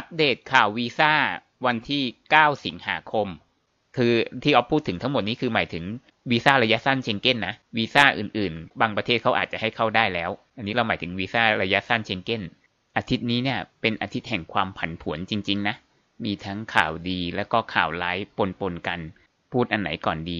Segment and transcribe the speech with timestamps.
[0.00, 1.12] อัปเดตข่าววีซ่า
[1.66, 2.02] วันที่
[2.34, 3.28] 9 สิงหาคม
[3.96, 5.84] คือที่ออฟพูดถึงทั้งหมดนี้คือหมายถึง
[6.30, 12.42] วีซ่าระยะสั้นเชงเก้นนะวีซ่าอื่นๆ บางประเทศเขาอาจจะให้เข้าได้แล้ว อันนี้เราหมายถึงวีซ่าระยะสั้นเชงเก้น
[12.96, 15.74] อาทิตย์นี้เนี่ยเป็นอาทิตย์แห่งความผันผวนจริง ๆ นะ
[16.24, 18.18] มีทั้งข่าวดีแล้วก็ข่าวร้าย
[18.60, 19.00] ปนๆกัน
[19.52, 20.38] พูดอันไหนก่อนดี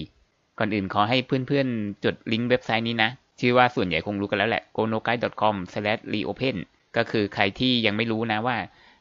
[0.59, 3.09] ก่อนอื่นขอให้เพื่อนๆ จดลิงก์เว็บไซต์นี้นะ
[3.39, 5.55] ชื่อว่าส่วนใหญ่คงรู้กันแล้วแหละ g o n o g a i d e c o m
[6.13, 6.55] r e o p e n
[6.97, 8.57] ก็คือใครที่ยังไม่รู้นะว่า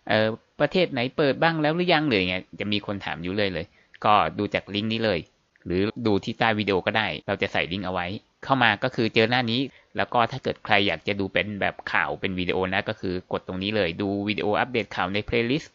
[0.09, 0.29] เออ
[0.61, 3.67] ประเทศไหนเปิดบ้างแล้วหรือยังเลยเงี้ยจะมีคนถามอยู่เลยเลย
[4.05, 5.21] ก็ดูจากลิงก์นี้เลย
[5.67, 8.07] หรือดูที่ใต้วิดีโอก็ได้ เราจะใส่ลิงก์เอาไว้
[8.45, 9.61] เข้ามาก็คือเจอหน้านี้
[9.97, 15.75] แล้วก็ถ้าเกิดใครอยากจะดูเป็นแบบข่าวเป็นวิดีโอนะก็คือกดตรงนี้เลย ดูวิดีโออัปเดตข่าวใน playlist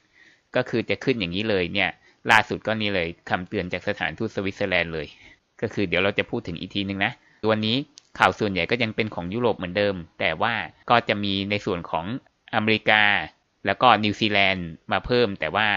[0.55, 1.89] ก็คือจะขึ้นอย่างนี้เลยเนี่ย
[2.31, 5.07] ล่าสุดก็นี่เลยคำเตือนจากสถานทูตสวิตเซอร์แลนด์เลย
[5.61, 7.11] ก็คือเดี๋ยวเราจะพูดถึงอีกทีนึงนะ
[7.51, 7.75] วันนี้
[8.19, 10.53] ข่าวส่วนใหญ่ก็ยังเป็นของยุโรปเหมือนเดิม แต่ว่า
[10.89, 12.05] ก็จะมีในส่วนของ
[12.55, 13.01] อเมริกา
[13.65, 15.67] แล้วก็นิวซีแลนด์มาเพิ่ม แต่ว่า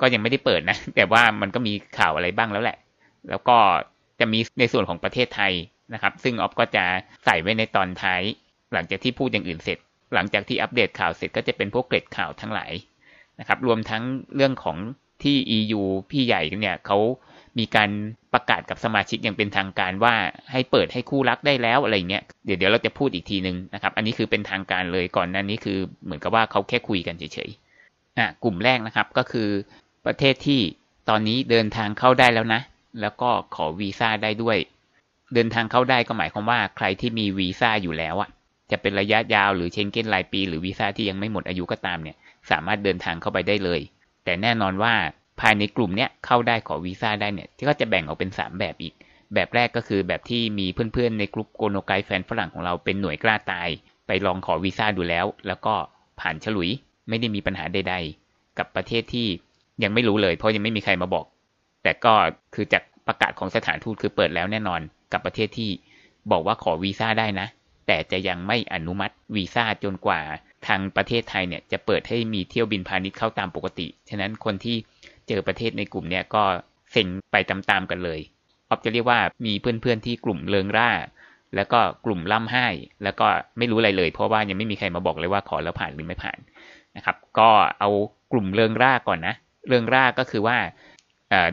[0.00, 2.78] ก็ยังไม่ได้เปิดนะ แต่ว่ามันก็มีข่าวอะไรบ้างแล้วแหละ
[3.30, 3.56] แล้วก็
[4.20, 5.52] จะมีในส่วนของประเทศไทย
[5.94, 6.84] นะครับ ซึ่งออฟก็จะ
[7.24, 8.22] ใส่ไว้ในตอนท้าย
[8.72, 9.78] หลังจากที่พูดอย่างอื่นเสร็จ
[10.14, 12.72] หลังจากที่อัปเดตข่าวเสร็จก็จะเป็นพวกเกร็ดข่าวทั้งหลาย
[13.40, 14.02] นะครับ รวมทั้ง
[14.36, 14.76] เรื่องของ
[15.22, 16.98] ที่ EU พี่ใหญ่เนี่ยเขา
[17.58, 17.90] มีการ
[18.32, 20.14] ประกาศกับสมาชิกอย่างเป็นทางการว่า
[20.52, 29.48] ให้เปิดให้คู่รักได้แล้วอะไรเงี้ยเดี๋ยวเดี๋ยวเราจะพูดอีกทีนึงนะครับ อันนี้คือเป็นทางการเลยก่อนหน้านี้คือเหมือนกับว่าเขาแค่คุยกันเฉยๆอะกลุ่มแรกนะครับก็คือ
[30.06, 30.60] ประเทศที่
[31.08, 32.60] ตอนนี้เดินทางเข้าได้แล้วนะ
[33.00, 34.58] แล้วก็ขอวีซ่าได้ด้วย
[35.34, 38.30] เดินทางเข้าได้ก็หมายความว่าใครที่มีวีซ่าอยู่แล้วอะ
[38.70, 42.16] จะเป็นระยะยาวหรือเชนเก้นรายปี หรือวีซ่าที่ยังไม่หมดอายุก็ตามเนี่ย
[42.50, 43.80] สามารถเดินทางเข้าไปได้เลย
[44.24, 44.94] แต่แน่นอนว่า
[45.40, 48.94] ภายในกลุ่มเนี้ยเข้าได้ขอวีซ่าได้เนี่ยที่ก็จะแบ่งออกเป็น 3 แบบอีก
[49.34, 53.68] แบบแรกก็คือแบบที่มีเพื่อนๆในกลุ่มโกโนไกแฟนฝรั่งของเราเป็นหน่วยกล้าตาย
[54.06, 55.74] ไปลองขอวีซ่าดูแล้ว แล้วก็
[56.20, 56.70] ผ่านฉลุย
[57.08, 57.94] ไม่ได้มีปัญหาใด
[58.26, 59.26] ๆ กับประเทศที่
[59.82, 61.24] ยังไม่รู้เลย เพราะยังไม่มีใครมาบอก
[61.82, 62.12] แต่ก็
[62.54, 64.80] คือจากประกาศของสถานทูตคือเปิดแล้วแน่นอน
[65.12, 65.70] กับประเทศที่
[66.30, 67.48] บอกว่าขอวีซ่าได้นะ
[67.86, 70.20] แต่จะยังไม่อนุมัติวีซ่าจนกว่า
[70.66, 74.76] ทางประเทศไทยเนี่ยจะเปิดให้มีเที่ยวบินพาณิชย์เข้าตามปกติ ฉะนั้นคนที่
[75.28, 76.42] เจอประเทศในกลุ่มเนี่ยก็
[76.92, 78.20] เซ็งไปตามๆกันเลย
[78.68, 80.90] ออฟจะเรียกว่ามีเพื่อนๆที่กลุ่มเลิงร่า
[81.56, 82.66] แล้วก็กลุ่มล่ำไห้
[83.04, 83.26] แล้วก็
[83.58, 86.38] ไม่รู้อะไรเลย เพราะว่ายังไม่มีใครมาบอกเลยว่าขอแล้วผ่านหรือไม่ผ่าน
[86.96, 87.90] นะครับ ก็เอา
[88.32, 89.34] กลุ่มเลิงร่าก่อนนะ
[89.68, 90.58] เลิงร่าก็คือว่า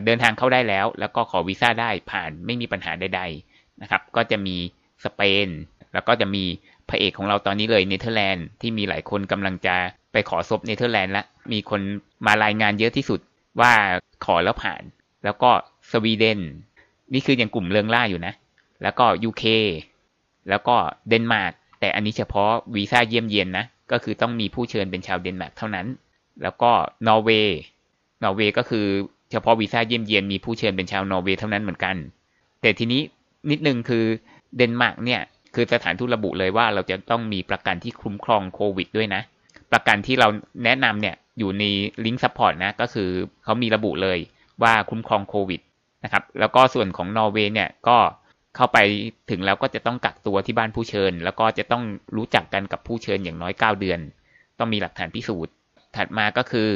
[0.04, 4.56] เดินทางเข้าได้แล้ว แล้วก็ขอวีซ่าได้ผ่านไม่มีปัญหาใดๆนะครับ ก็จะมี
[5.04, 5.48] สเปน
[5.94, 6.44] แล้วก็จะมี
[6.88, 9.74] พระเอกของเราตอนนี้เลยเนเธอร์แลนด์ที่มีหลายคนกำลังจะ
[10.12, 11.80] ไปขอซบเนเธอร์แลนด์ละมีคน
[12.26, 13.20] มารายงานเยอะที่สุด
[13.60, 13.72] ว่า
[14.24, 14.82] ขอแล้วผ่าน
[15.24, 15.50] แล้วก็
[15.90, 16.40] สวีเดน
[17.12, 18.34] นี่คือยังกลุ่มเรืองล่าอยู่นะ
[18.82, 19.44] แล้วก็ UK
[20.48, 20.76] แล้วก็
[21.08, 25.86] เดนมาร์กแต่อันนี้เฉพาะวีซ่าเยี่ยมเยียนนะ ก็คือต้องมีผู้เชิญเป็นชาวเดนมาร์กเท่านั้น
[26.42, 26.70] แล้วก็
[27.06, 27.58] นอร์เวย์
[28.22, 28.86] นอร์เวย์ก็คือ
[29.30, 31.96] เฉพาะวีซ่าเยี่ยมเยียนมีผู้เชิญเป็นชาวนอร์เวย์เท่านั้นเหมือนกัน
[32.60, 33.02] แต่ทีนี้
[33.50, 34.04] นิดนึงคือ
[34.56, 35.20] เดนมาร์กเนี่ย
[35.54, 39.22] คือสถานทูตระบุเลยว่าเราจะต้องมีประกันที่คุ้มครองโควิดด้วยนะ
[39.72, 40.28] ประกันที่เรา
[40.64, 41.62] แนะนำเนี่ย อยู่ใน
[42.04, 43.10] ลิงก์ support นะ ก็คือ
[43.44, 44.18] เขามีระบุเลย
[44.62, 45.60] ว่าคุ้มครองโควิด
[46.04, 47.98] นะครับ แล้วก็ส่วนของนอร์เวย์เนี่ยก็
[48.56, 48.78] เข้าไป
[49.30, 51.82] ถึงแล้วก็จะต้องกักตัวที่บ้านผู้เชิญ แล้วก็จะต้อง
[52.16, 54.00] รู้จักกันกับผู้เชิญอย่างน้อย 9 เดือน
[54.58, 55.52] ต้องมีหลักฐานพิสูจน์
[55.96, 56.68] ถัดมาก็คือ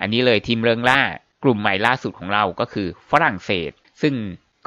[0.00, 1.00] อันนี้เลยทีมเริงร่า
[1.44, 3.70] กลุ่มใหม่ล่าสุดของเราก็คือฝรั่งเศส
[4.02, 4.14] ซึ่ง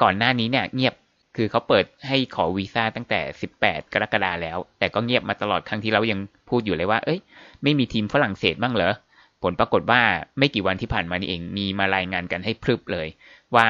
[0.02, 0.94] ก่อนหน้านี้เนี่ยเงียบ
[1.36, 3.20] คือเขาเปิดให้ขอวีซ่าตั้งแต่
[3.56, 7.20] 18 กรกฎาแล้ว แต่ก็เงียบมาตลอดครั้งที่เรายังพูดอยู่เลยว่า เอ้ย
[7.62, 8.94] ไม่มีทีมฝรั่งเศสบ้างเหรอ
[9.42, 10.02] ผลปรากฏว่า
[10.38, 13.08] ไม่กี่วันที่ผ่านมานี่เองมีมารายงานกันให้พรึบเลย
[13.56, 13.68] ว่า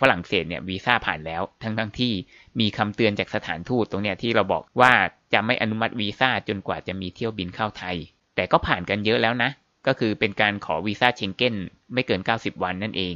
[0.00, 2.12] ฝรั่งเศสเนี่ยวีซ่าผ่านแล้ว ทั้งทั้งที่
[2.60, 4.92] มีคำเตือนจากสถานทูตตรงเนี้ยที่เราบอกว่า
[5.32, 7.96] จะไม่อนุมัติวีซ่าจนกว่าจะมีเที่ยวบินเข้าไทย
[8.34, 9.50] แต่ก็ผ่านกันเยอะแล้วนะ
[9.86, 11.54] ก็คือเป็นการขอวีซ่าเชงเก้น
[11.94, 13.14] ไม่เกิน 90 วันนั่นเอง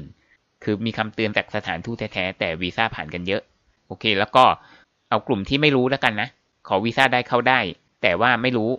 [0.64, 3.42] คือมีคำเตือนจากสถานทูตแท้ๆแต่วีซ่าผ่านกันเยอะ
[3.86, 4.44] โอเค แล้วก็
[5.10, 6.28] เอากลุ่มที่ไม่รู้แล้วกันนะ
[6.68, 7.60] ขอวีซ่าได้เข้าได้
[8.02, 8.70] แต่ว่าไม่รู้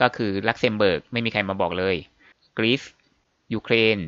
[0.00, 1.96] ก็คือลักเซมเบิร์กไม่มีใครมาบอกเลย
[2.58, 2.82] กรีซ
[3.54, 3.98] ยูเครน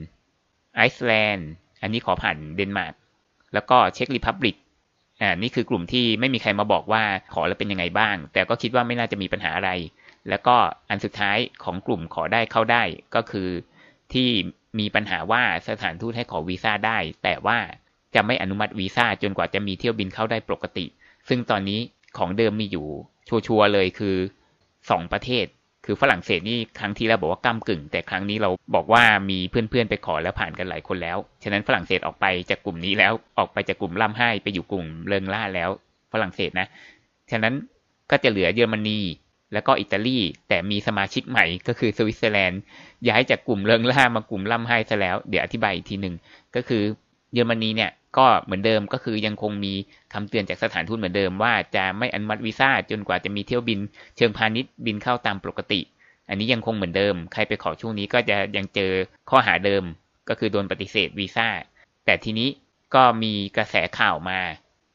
[0.76, 1.48] ไอซ์แลนด์
[1.82, 2.94] อันนี้ขอผ่านเดนมาร์ก
[3.54, 4.56] แล้วก็ Czech Republic
[5.20, 7.02] อ่า นี่คือกลุ่มที่ไม่มีใครมาบอกว่า
[7.34, 9.70] ขอแล้วเป็นยังไงบ้าง แต่ก็คิดว่าไม่น่าจะมีปัญหาอะไร
[10.28, 10.56] แล้วก็
[10.90, 12.82] อันสุดท้ายของกลุ่มขอได้เข้าได้
[13.14, 13.48] ก็คือ
[14.12, 14.28] ที่
[14.78, 17.58] มีปัญหาว่าสถานทูตให้ขอวีซ่าได้ แต่ว่า
[18.14, 20.86] จะไม่อนุมัติวีซ่าจนกว่าจะมีเที่ยวบินเข้าได้ปกติ
[21.28, 21.80] ซึ่งตอนนี้
[22.18, 22.86] ของเดิมมีอยู่
[23.28, 24.16] ชัวร์เลยคือ
[24.90, 25.46] สองประเทศ
[25.84, 35.70] คือฝรั่งเศสนี่ครั้งที่แล้วบอกว่าก้ากึ่ง แต่ครั้งนี้เราบอกว่ามีเพื่อนๆไปขอแล้วผ่านกันหลายคนแล้ว ฉะนั้นฝรั่งเศสออกไปจากกลุ่มนี้แล้วออกไปจากกลุ่มร่ำไห้ไปอยู่กลุ่มเริงร่าแล้ว
[36.12, 36.66] ฝรั่งเศสนะ
[37.30, 37.54] ฉะนั้น
[38.10, 39.00] ก็จะเหลือเยอรมนี
[39.52, 42.60] แล้วก็อิตาลีแต่มีสมาชิกใหม่ก็คือสวิตเซอร์แลนด์
[43.08, 46.14] ย้ายจากกลุ่มเริงร่ามากลุ่มร่ำไห้ซะแล้ว เดี๋ยวอธิบายอีกทีหนึ่ง
[46.54, 46.82] ก็คือ
[47.32, 49.74] เยอรมนีเนี่ย ก็เหมือนเดิมก็คือยังคงมี
[50.12, 53.78] คำเตือนจากสถานทูตเหมือนเดิมว่าจะไม่อนุมัติวีซ่าจนกว่าจะมีเที่ยวบิน
[54.16, 55.80] เชิงพาณิชย์บินเข้าตามปกติ
[56.28, 58.92] อันนี้ยังคงเหมือนเดิม ใครไปขอช่วงนี้ก็จะยังเจอ
[59.30, 59.82] ข้อหาเดิม
[60.28, 61.48] ก็คือโดนปฏิเสธวีซ่า
[62.04, 62.48] แต่ทีนี้
[62.94, 64.40] ก็มีกระแสข่าวมา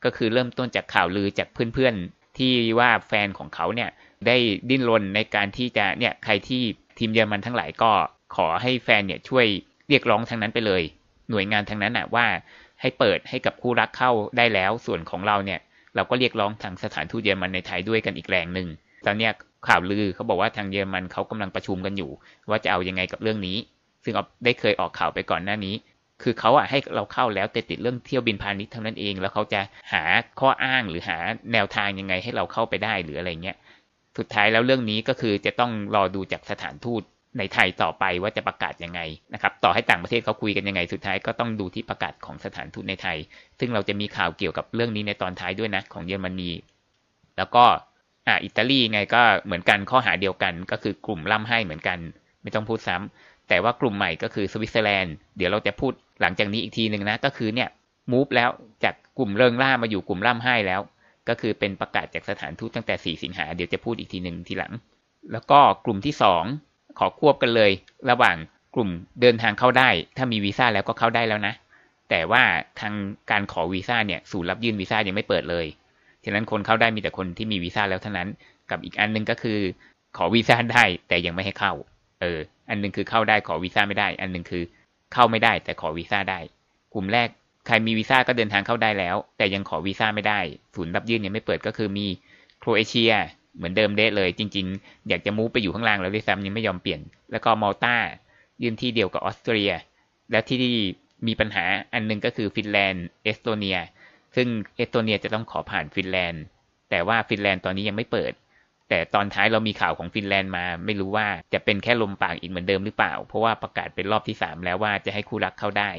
[0.04, 3.90] ก็คือเริ่มต้นจากข่าวลือจากเพื่อนๆ ที่ว่าแฟนของเขาเนี่ย
[4.28, 4.38] ได้
[4.70, 6.62] ดิ้นรนในการที่จะเนี่ยใครที่
[6.98, 7.92] ทีมเยอรมันทั้งหลายก็
[8.36, 9.46] ขอให้แฟนเนี่ยช่วย
[9.90, 10.84] เรียกร้องทางนั้นไปเลย
[11.30, 12.26] หน่วยงานทางนั้นน่ะว่า
[12.84, 15.60] ให้เปิดให้กับคู่รักเข้าได้แล้ว ส่วนของเราเนี่ย
[15.96, 18.68] เราก็เรียกร้องทางสถานทูตเยอรมันในไทยด้วยกันอีกแรงหนึ่ง
[19.06, 19.30] ตอนนี้
[19.68, 22.12] ข่าวลือเขาบอกว่าทางเยอรมันเขากำลังประชุมกันอยู่
[22.50, 23.58] ว่าจะเอายังไงกับเรื่องนี้
[24.04, 24.14] ซึ่ง
[24.46, 25.76] ได้เคยออกข่าวไปก่อนหน้านี้
[26.22, 29.62] คือเขาอะให้เราเข้าแล้วแต่ติดเรื่องเที่ยวบินพาณิชย์เท่านั้นเอง แล้วเขาจะ
[29.94, 30.04] หา
[30.40, 31.18] ข้ออ้างหรือหา
[31.54, 33.58] แนวทางยังไงให้เราเข้าไปได้หรืออะไรเงี้ย
[34.18, 37.04] สุดท้ายแล้วเรื่องนี้ก็คือจะต้องรอดูจากสถานทูต
[37.38, 39.02] ในไทยต่อไปว่าจะประกาศยังไง
[39.34, 43.18] นะครับต่อให้ต่างประเทศเขาคุยกันยังไงสุดท้ายก็ต้องดูที่ประกาศของสถานทูตในไทย
[43.60, 46.52] ซึ่งเราจะมีข่าวเกี่ยวกับเรื่องนี้ในตอนท้ายด้วยนะของเยอรมนี
[47.38, 47.66] แล้วก็
[48.28, 52.00] อ่าอิตาลีไงก็เหมือนกันข้อหาเดียวกันก็คือกลุ่มล่ำให้เหมือนกัน
[52.44, 57.70] ไม่ต้องพูดซ้ำแต่ว่ากลุ่มใหม่ก็คือสวิตเซอร์แลนด์เดี๋ยวเราจะพูดหลังจากนี้อีกทีหนึ่งนะก็คือเนี่ย
[58.12, 58.50] มูฟแล้ว
[58.84, 60.82] จากกลุ่มเริงล่ามาอยู่กลุ่มล่ำให้แล้ว
[61.30, 64.74] ก็คือเป็นประกาศจากสถานทูตตั้งแต่ 4 สิงหาเดี๋ยวจะพูดอีกทีหนึ่งทีหลัง
[65.32, 67.72] แล้วก็กลุ่มที่ 2 ขอควบกันเลย
[68.10, 68.36] ระหว่าง
[68.76, 68.90] กลุ่ม
[69.22, 71.54] เดินทางเข้าได้ ถ้ามีวีซ่าแล้วก็เข้าได้แล้วนะ
[72.10, 72.44] แต่ว่า
[72.80, 72.94] ทาง
[73.32, 75.66] การขอวีซ่าเนี่ยศูนย์รับยื่นวีซ่ายังไม่เปิดเลย
[76.26, 78.30] ฉะนั้นคนเข้าได้มีแต่คนที่มีวีซ่าแล้วเท่านั้น
[78.70, 79.60] กับอีกอันนึงก็คือ
[80.18, 81.74] ขอวีซ่าได้แต่ยังไม่ให้เข้า
[82.22, 84.64] เออ อันนึงคือเข้าได้ขอวีซ่าไม่ได้ อันนึงคือ
[85.14, 86.40] เข้าไม่ได้แต่ขอวีซ่าได้
[86.94, 87.30] กลุ่มแรก
[87.68, 90.40] ใครมีวีซ่าก็เดินทางเข้าได้แล้ว แต่ยังขอวีซ่าไม่ได้
[90.76, 92.08] ศูนย์รับยื่นยังไม่เปิดก็คือมี
[92.60, 93.14] โครเอเชีย
[93.58, 97.02] เหมือนเดิมเดะเลย จริง ๆ อยากจะมูฟไปอยู่ข้างล่างแล้วด้วยซ้ำยังไม่ยอมเปลี่ยน
[97.32, 97.96] แล้วก็มอลตา
[98.64, 99.72] ยืนที่เดียวกับออสเตรีย
[100.32, 100.58] และที่
[101.28, 103.78] มีปัญหาอันนึงก็คือฟินแลนด์เอสโตเนีย
[104.36, 106.44] ซึ่งเอสโตเนียจะต้องขอผ่านฟินแลนด์
[106.90, 108.34] แต่ว่าฟินแลนด์ตอนนี้ยังไม่เปิด
[108.90, 115.92] แต่ตอนท้ายเรามีข่าวของฟินแลนด์มา ไม่รู้ว่าจะเป็นแค่ลมปากอีกเหมือนเดิมหรือเปล่า เพราะว่าประกาศเป็นรอบที่ 3 แล้วว่าจะให้คู่รักเข้าได้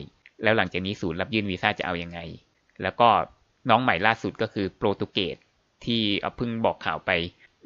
[0.42, 2.18] แล้วหลังจากนี้ศูนย์รับยื่นวีซ่าจะเอาอยัางไง
[2.82, 3.08] แล้วก็
[3.70, 5.36] น้องใหม่ล่าสุดก็คือโปรตุเกส
[5.84, 6.02] ที่
[6.36, 7.10] เพิ่งบอกข่าวไป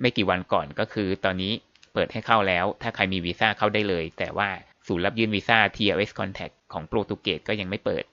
[0.00, 1.52] ไม่กี่วันก่อนก็คือ ตอนนี้
[1.94, 4.48] เปิดให้เข้าแล้ว ถ้าใครมีวีซ่าเข้าได้เลย แต่ว่า
[4.86, 8.04] ศูนย์รับยื่นวีซ่า TLS Contact ของโปรตุเกสก็ยังไม่เปิด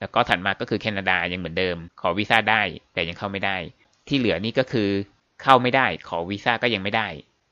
[0.00, 2.62] แล้วก็ถัดมาก็คือแคนาดายังเหมือนเดิม ขอวีซ่าได้
[2.94, 3.56] แต่ยังเข้าไม่ได้
[4.08, 4.90] ที่เหลือนี่ก็คือ
[5.42, 7.08] เข้าไม่ได้ ขอวีซ่าก็ยังไม่ได้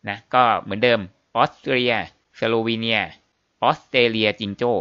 [0.08, 1.00] นะก็เหมือนเดิม
[1.36, 1.92] ออสเตรีย
[2.38, 3.00] สโลวีเนีย
[3.62, 4.72] ออสเตรเลียจิงโจ้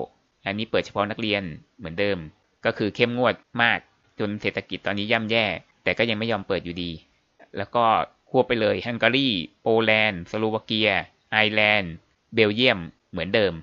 [0.46, 1.44] อันนี้เปิดเฉพาะนักเรียน
[1.78, 2.18] เหมือนเดิม
[2.66, 3.80] ก็คือเข้มงวดมาก
[4.20, 5.46] จนเศรษฐกิจตอนนี้ย่ำแย่
[5.84, 6.92] แต่ก็ยังไม่ยอมเปิดอยู่ดี
[7.58, 7.86] แล้วก็
[8.30, 9.30] ควบไปเลยฮังการี
[9.62, 10.90] โปแลนด์สโลวาเกีย
[11.32, 11.94] ไอร์แลนด์
[12.36, 12.80] เบลเยียม
[13.12, 13.54] เหมือนเดิม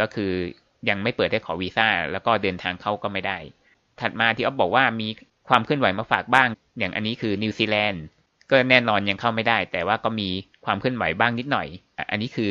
[0.00, 0.32] ก็คือ
[0.88, 3.38] ยังไม่เปิดให้ขอวีซ่า แล้วก็เดินทางเข้าก็ไม่ได้
[4.00, 5.08] ถัดมาที่อ๊อฟบอกว่ามี
[5.48, 6.48] ความเคลื่อนไหวมาฝากบ้าง
[6.78, 8.02] อย่างอันนี้คือนิวซีแลนด์
[8.50, 10.28] ก็แน่นอนยังเข้าไม่ได้ แต่ว่าก็มี
[10.64, 11.68] ความเคลื่อนไหวบ้างนิดหน่อย
[12.10, 12.50] อันนี้คือ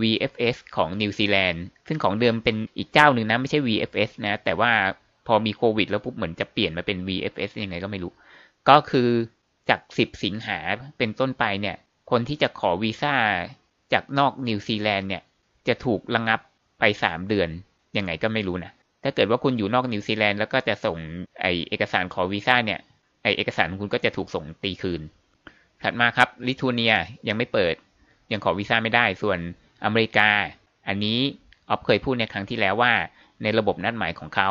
[0.00, 4.72] VFS ของนิวซีแลนด์ซึ่งของเดิมเป็นอีกเจ้าหนึ่งนะ ไม่ใช่ VFS นะ แต่ว่า
[5.26, 8.12] พอมีโควิดแล้วปุ๊บเหมือนจะเปลี่ยนมาเป็น VFS ยังไงก็ไม่รู้
[8.68, 9.08] ก็คือ
[9.68, 10.58] จาก10สิงหา
[10.98, 11.76] เป็นต้นไปเนี่ย
[12.10, 13.14] คนที่จะขอวีซ่า
[13.92, 15.22] จากนอกนิวซีแลนด์เนี่ย
[15.68, 16.40] จะถูกระงับ
[16.78, 17.48] ไป3เดือน
[17.96, 18.72] ยังไงก็ไม่รู้นะ
[19.02, 20.96] ถ้าเกิดว่าคุณอยู่นอกนิวซีแลนด์แล้วก็จะส่ง
[21.40, 22.80] ไอเอกสารขอวีซ่าเนี่ย
[23.22, 25.00] ไอเอกสารของคุณก็จะถูกส่งตีคืน
[25.82, 26.94] ถัดมาครับลิทัวเนีย
[27.28, 27.74] ยังไม่เปิด
[28.32, 29.38] ยังขอวีซ่าไม่ได้ส่วน
[29.84, 30.30] อเมริกา
[30.88, 31.18] อันนี้
[31.68, 32.92] ออฟเคยพูดในครั้งที่แล้วว่า
[33.42, 34.50] ในระบบนัดหมายของเขา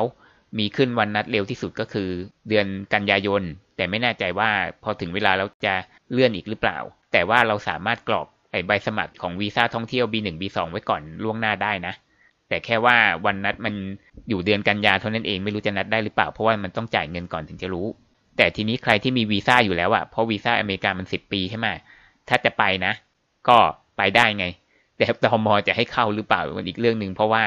[0.60, 2.10] มีขึ้นวันนัดเร็วที่สุดก็คือ
[2.50, 3.42] เดือนกันยายน
[3.76, 4.50] แต่ไม่แน่ใจว่า
[4.84, 5.74] พอถึงเวลาแล้วจะ
[6.12, 6.78] เลื่อนอีกหรือเปล่า
[7.12, 11.94] แต่ว่าเราสามารถกรอกไอใบสมัครของวีซ่าท่องเที่ยว B1 B2 ไว้ก่อนล่วงหน้าได้นะ
[12.50, 13.74] แต่แค่ว่าวันนัดมัน
[14.30, 17.88] อยู่เดือนกันยาเท่านั้นเองไม่รู้จะนัดได้หรือเปล่าเพราะว่ามันต้องจ่ายเงินก่อนถึงจะรู้
[18.38, 21.68] แต่ทีนี้ใครที่มีวีซ่าอยู่แล้วอะเพราะวีซ่าอเมริกามันสิบปีใช่ไหม
[22.30, 22.94] ถ้าจะไปนะ
[23.48, 23.58] ก็
[23.98, 24.46] ไปได้ไง
[24.98, 27.44] แต่ตมอจะให้เข้าหรือเปล่ามันอีกเรื่องหนึ่งเพราะว่า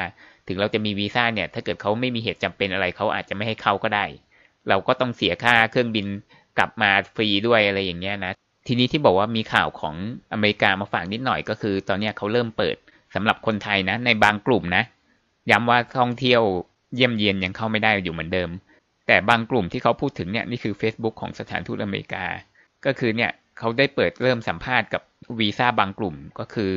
[0.48, 4.04] ถึงเราจะมีวีซ่าเนี่ย ถ้าเกิดเขาไม่มีเหตุจำเป็นอะไรเขาอาจจะไม่ให้เข้าก็ได้
[4.68, 6.06] เราก็ต้องเสียค่าเครื่องบิน
[6.58, 8.32] กลับมาฟรีด้วยอะไรอย่างเงี้ยนะ
[8.66, 9.94] ทีนี้ที่บอกว่ามีข่าวของ
[10.32, 12.76] อเมริกามาฝากนิดหน่อยก็คือ ตอนนี้เขาเริ่มเปิด
[13.14, 14.84] สำหรับคนไทยนะ ในบางกลุ่มนะ
[15.50, 16.42] ย้ำว่าท่องเที่ยว
[16.94, 18.50] เยี่ยมเยียนยังเข้าไม่ได้อยู่เหมือนเดิม
[19.06, 22.24] แต่บางกลุ่มที่เขาพูดถึงเนี่ยนี่คือ Facebook ของสถานทูตอเมริกา
[22.84, 25.02] ก็คือเนี่ยเขาได้เปิดเริ่มสัมภาษณ์กับ
[25.38, 26.72] วีซ่าบางกลุ่ม ก็คือ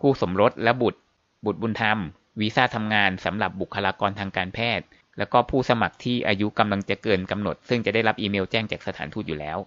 [0.00, 1.00] คู่สมรสและบุตร
[1.44, 1.98] บุตรบุญธรรม
[2.40, 4.86] วีซ่าทำงานสำหรับบุคลากรทางการแพทย์
[5.18, 9.58] แล้วก็ผู้สมัครที่อายุกำลังจะเกินกำหนด ซึ่งจะได้รับอีเมลแจ้งจากสถานทูตอยู่แล้ว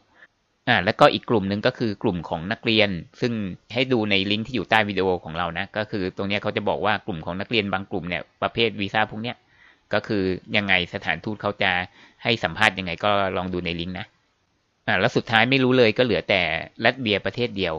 [0.67, 2.89] อ่าแล้วก็อีกกลุ่มหนึ่งก็คือกลุ่มของนักเรียน
[3.21, 3.33] ซึ่ง
[3.73, 9.35] ให้ดูในลิงก์ที่อยู่ใต้วิดีโอของเรานะ ก็คือตรงนี้เขาจะบอกว่ากลุ่มของนักเรียนบางกลุ่มเนี่ยประเภทวีซ่าพวกเนี้ย
[9.93, 10.23] ก็คือ
[10.55, 11.71] ยังไงสถานทูตเขาจะ
[12.23, 14.05] ให้สัมภาษณ์ยังไงก็ลองดูในลิงก์นะ
[14.87, 16.41] อ่าแล้วสุดท้ายไม่รู้เลยก็เหลือแต่
[16.85, 17.73] รัสเบียประเทศเดียว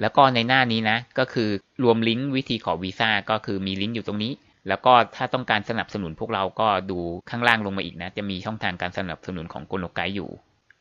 [0.00, 1.48] แล้วก็ในหน้านี้นะ ก็คือ
[1.82, 4.32] รวมลิงก์วิธีขอวีซ่าก็คือมีลิงก์อยู่ตรงนี้
[4.68, 6.98] แล้วก็ถ้าต้องการสนับสนุนพวกเราก็ดู
[7.30, 10.30] ข้างล่างลงมาอีกนะ จะมีช่องทางการสนับสนุนของโกโนไกอยู่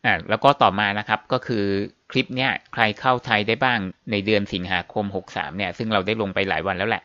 [0.06, 1.66] อ่าแล้วก็ต่อมานะครับก็คือ
[2.12, 3.80] คลิปเนี้ยใครเข้าไทยได้บ้าง
[4.12, 7.04] ในเดือนสิงหาคม 63เนี่ยซึ่งเราได้ลงไปหลายวันแล้วแหละ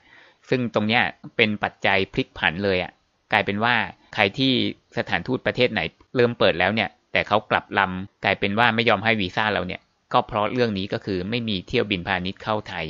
[0.49, 1.03] ซึ่งตรงเนี้ย
[1.37, 2.93] เป็นปัจจัยพลิกผันเลยอะ่ะ
[3.33, 3.75] กลายเป็นว่า
[4.15, 4.53] ใครที่
[4.99, 5.81] สถานทูตประเทศไหน
[6.17, 9.81] เริ่มเปิดแล้วเนี่ย แต่เขากลับลำกลายเป็นว่าไม่ยอมให้วีซ่าเราเนี่ย
[10.13, 12.87] ก็เพราะเรื่องนี้ก็คือไม่มีเที่ยวบินพาณิชย์เข้าไทย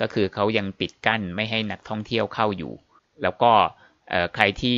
[0.00, 2.72] ก็คือเขายังปิดกั้นไม่ให้นักท่องเที่ยวเข้าอยู่
[3.22, 3.52] แล้วก็
[4.34, 4.76] ใครที่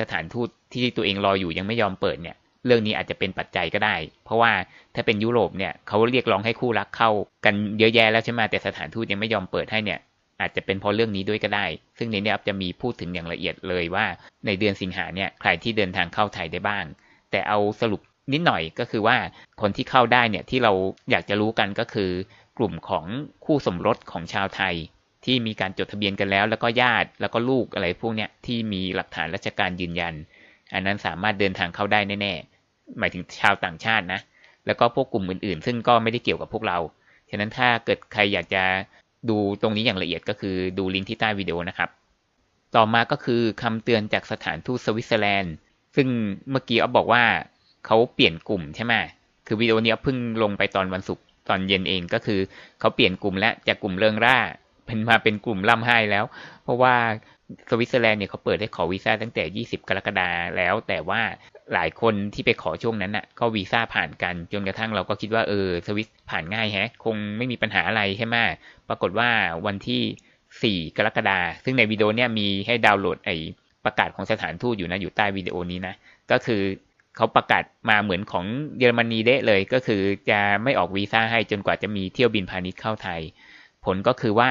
[0.00, 4.52] สถานทูตที่ตัวเองรออยู่ยังไม่ยอมเปิดเนี่ยเรื่องนี้อาจจะเป็นปัจจัยก็ได้ เพราะว่า
[4.94, 7.10] ถ้าเป็นยุโรปเนี่ยเขาเรียกร้องให้คู่รักเข้า
[7.44, 10.00] กันเยอะแยะแล้วใช่ไหมแต่สถานทูตยังไม่ยอมเปิดให้เนี่ย
[10.40, 11.66] อาจจะเป็นเพราะเรื่องนี้ด้วยก็ได้
[11.98, 14.06] ซึ่งในนี้จะมีพูดถึงอย่างละเอียดเลยว่า
[14.46, 16.84] ในเดือนสิงหาเนี่ยใครที่เดินทางเข้าไทยได้บ้าง
[17.30, 18.00] แต่เอาสรุป
[18.32, 19.16] นิดหน่อยก็คือว่า
[19.60, 20.72] คนที่เข้าได้เนี่ยที่เรา
[21.10, 22.10] อยากจะรู้กันก็คือ
[22.58, 23.04] กลุ่มของ
[23.44, 24.74] คู่สมรสของชาวไทย
[25.24, 30.14] ที่มีการจดทะเบียนกันแล้ว แล้วก็ญาติแล้วก็ลูกอะไรพวกเนี้ยที่มีหลักฐานราชการยืนยัน
[30.72, 32.34] อันนั้นสามารถเดินทางเข้าได้แน่
[32.98, 34.20] หมายถึงชาวต่างชาตินะ
[34.66, 36.78] แล้วก็พวกกลุ่มอื่นๆ ซึ่งก็ไม่ได้เกี่ยวกับพวกเรา
[37.30, 38.62] ฉะนั้นถ้าเกิดใครอยากจะ
[39.28, 41.90] ดูตรงนี้อย่างละเอียดก็คือดูลิงก์ที่ใต้วิดีโอนะครับ
[42.76, 45.54] ต่อมาก็คือคำเตือนจากสถานทูตสวิตเซอร์แลนด์
[45.96, 46.08] ซึ่ง
[46.50, 47.24] เมื่อกี้อ๊อฟบอกว่า
[47.86, 48.94] เขาเปลี่ยนกลุ่มใช่ไหม
[49.46, 52.40] คือวิดีโอนี้เพิ่งลงไปตอนวันศุกร์ตอนเย็นเองก็คือ
[52.80, 54.38] เขาเปลี่ยนกลุ่มและจากกลุ่มเริงร่า
[54.86, 56.24] เป็นมาเป็นกลุ่มร่ำไห้แล้ว
[56.64, 56.94] เพราะว่า
[57.70, 61.20] สวิตเซอร์แลนด์เนี่ยเขาเปิดให้ขอวีซ่าตั้งแต่ 20 กรกฎาแล้ว แต่ว่า
[61.74, 68.36] หลายคนที่ไปขอช่วงนั้นน่ะก็วีซ่าผ่านกัน จนกระทั่งเราก็คิดว่าเออสวิตผ่านง่ายแฮะ คงไม่มีปัญหาอะไรใช่ไหม
[68.88, 69.28] ปรากฏว่า
[69.66, 73.30] วันที่ 4 กรกฎาซึ่งในวิดีโอเนี่ยมีให้ดาวน์โหลดไอ
[73.84, 75.94] ประกาศของสถานทูตอยู่นะอยู่ใต้วิดีโอนี้นะ
[76.30, 76.62] ก็คือ
[77.16, 78.44] เขาประกาศมาเหมือนของ
[78.78, 83.20] เยอรมนีเด้เลย ก็คือจะไม่ออกวีซ่าให้จนกว่าจะมีเที่ยวบินพาณิชย์เข้าไทย
[83.84, 84.50] ผลก็คือว่า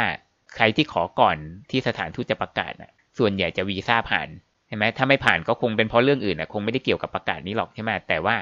[0.56, 1.38] ใครที่ขอก่อน
[1.72, 4.28] ที่สถานทูตจะประกาศนะส่วนใหญ่จะวีซ่าผ่าน
[4.68, 8.36] ใช่ไหมถ้าไม่ผ่านก็คงเป็นเพราะเรื่องอื่นนะคงไม่ได้เกี่ยวกับประกาศนี้หรอกใช่ไหมแต่ว่า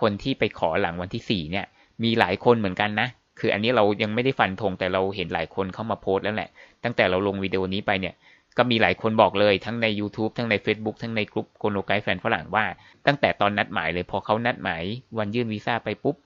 [0.00, 1.66] คนที่ไปขอหลังวันที่สี่เนี่ย
[2.02, 3.08] มีหลายคนเหมือนกันนะ
[3.40, 6.50] คืออันนี้เรายังไม่ได้ฟันธงแต่เราเห็นหลายคนเข้ามาโพสต์แล้วแหละ
[6.84, 8.14] ตั้งแต่เราลงวิดีโอนี้ไปเนี่ย
[8.58, 12.64] ก็มีหลายคนบอกเลยทั้งใน YouTube ทั้งใน Facebook ทั้งในกลุ่มโกโนไกแฟนฝรั่งว่า
[13.06, 14.84] ตั้งแต่ตอนนัดหมายเลยพอเขานัดหมาย
[15.18, 16.16] วันยื่นวีซ่าไปปุ๊บ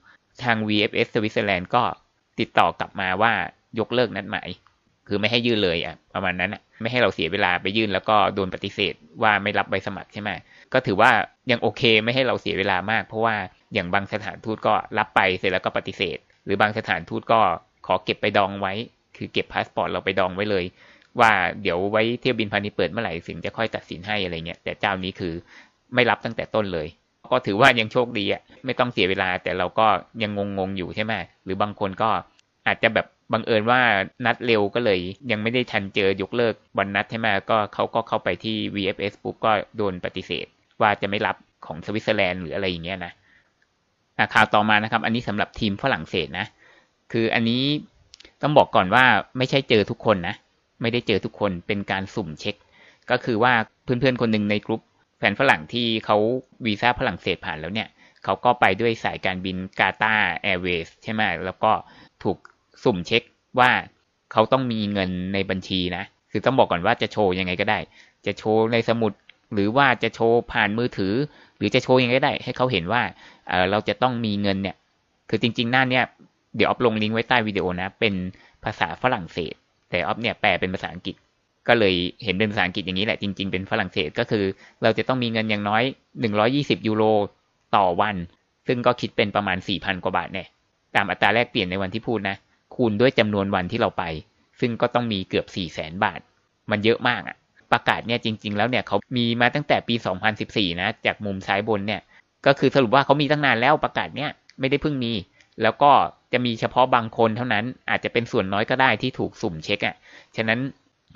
[0.43, 1.83] ทาง VFS สวิตเซอร์แลนด์ก็
[2.39, 3.33] ติดต่อกลับมาว่า
[3.79, 4.49] ยกเลิกนัดหมาย
[5.07, 8.93] คือไม่ให้ยื่นเลยอะประมาณนั้นอะไม่ให้เราเสียเวลาไปยื่นแล้วก็โดนปฏิเสธ
[9.23, 10.29] ว่าไม่รับใบสมัครใช่ไหม
[10.73, 11.11] ก็ถือว่า
[11.51, 13.35] ยังโอเคไม่ให้เราเสียเวลามาก เพราะว่า
[13.73, 17.39] อย่างบางสถานทูตก็รับไปเสร็จแล้วก็ปฏิเสธ หรือบางสถานทูตก็
[17.87, 18.73] ขอเก็บไปดองไว้
[19.17, 20.65] คือเก็บพาสปอร์ตเราไปดองไว้เลย
[21.19, 25.33] ว่าเดี๋ยวไว้เที่ยวบินพาณิชย์เปิดเมื่อไหร่ถึงจะค่อยตัดสินให้อะไรเงี้ยแต่เจ้านี้คือ
[25.93, 26.87] ไม่รับตั้งแต่ต้นเลย
[27.31, 29.87] ก็ถือว่ายังโชคดีอะไม่ต้องเสียเวลาแต่เราก็
[30.23, 31.13] ยังงงๆอยู่ใช่ไหม
[31.43, 32.09] หรือบางคนก็
[32.67, 33.81] อาจจะแบบบังเอิญว่า
[34.25, 34.99] นัดเร็วก็เลย
[35.31, 40.45] ยังไม่ได้ทันเจอยกเลิกวันนัดใช่ไหมก็เขาก็เข้าไปที่ VFS ปุ๊บก็โดนปฏิเสธ
[40.81, 41.35] ว่าจะไม่รับ
[41.65, 43.11] ของสวิตเซอร์แลนด์หรืออะไรอย่างเงี้ยนะ
[44.33, 46.47] ข่าวต่อมานะครับ อันนี้สำหรับทีมฝรั่งเศสนะ
[47.11, 47.63] คืออันนี้
[48.41, 49.03] ต้องบอกก่อนว่า
[49.37, 50.35] ไม่ใช่เจอทุกคนนะ
[50.81, 52.55] ไม่ได้เจอทุกคนเป็นการสุ่มเช็ค
[53.11, 54.81] ก็คือว่าเพื่อนๆคนหนึ่งในกลุ่ม
[55.17, 56.17] แฟนฝรั่งที่เขา
[56.65, 57.87] วีซ่าฝรั่งเศสผ่านแล้วเนี่ย
[58.23, 61.71] เขาก็ไปด้วยสายการบิน Qatar Airways ใช่ไหมแล้วก็
[62.23, 62.37] ถูก
[62.83, 63.23] สุ่มเช็ค
[63.59, 63.71] ว่า
[64.31, 67.79] เขาต้องมีเงินในบัญชีนะ คือต้องบอกก่อนว่าจะโชว์ยังไงก็ได้
[68.25, 69.13] จะโชว์ในสมุด
[69.53, 71.13] หรือว่าจะโชว์ผ่านมือถือ
[71.57, 73.01] หรือจะโชว์ยังไงก็ได้ ให้เขาเห็นว่า
[73.47, 74.75] เเราจะต้องมีเงินเนี่ย
[75.29, 76.03] คือจริงๆ หน้าเนี่ย
[76.55, 78.13] เดี๋ยวออฟลงลิงก์ไว้ใต้วิดีโอนะ เป็น
[78.63, 79.55] ภาษาฝรั่งเศส
[79.89, 81.15] แต่ออฟเนี่ยแปลเป็นภาษาอังกฤษ
[81.67, 84.43] ก็เลยเห็นเป็นภาษาอังกฤษอย่างนี้แหละจริง ๆ เป็นฝรั่งเศสก็คือ
[84.83, 85.83] เราจะต้องมีเงินอย่างน้อย
[86.35, 87.03] 120 ยูโร
[87.75, 88.15] ต่อวัน
[88.67, 90.47] ซึ่งก็คิดเป็นประมาณ 4,000 กว่าบาทเนี่ย
[90.95, 92.35] ตามอัตราแลกเปลี่ยนในวันที่พูดนะ
[92.75, 94.03] คูณด้วยจำนวนวันที่เราไป
[94.59, 96.19] ซึ่งก็ต้องมีเกือบ4ี่แสนบาท
[96.71, 97.37] มันเยอะมากอะ
[97.71, 99.95] ประกาศเนี่ยจริง ๆ แล้วเนี่ยเขามีมาตั้งแต่ปี
[100.37, 102.01] 2014 นะ จากมุมซ้ายบนเนี่ย
[102.45, 104.29] ก็คือสรุปว่าเขามีตั้งนานแล้วประกาศเนี่ย
[104.59, 105.13] ไม่ได้เพิ่งมี
[105.61, 105.91] แล้วก็
[106.33, 109.95] จะมีเฉพาะบางคนเท่านั้นอาจจะเป็นส่วนน้อยก็ได้ที่ถูกสุ่มเช็คอะ่ะ
[110.35, 110.59] ฉะนั้น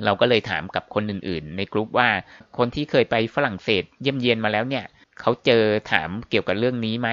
[0.05, 2.10] เราก็เลยถามกับคนอื่นๆ ในกลุ่มว่า
[2.58, 4.86] คนที่เคยไปฝรั่งเศสเยี่ยมเยียนมาแล้วเนี่ย
[5.22, 7.10] เขาเจอถามเกี่ยวกับเรื่องนี้ไหม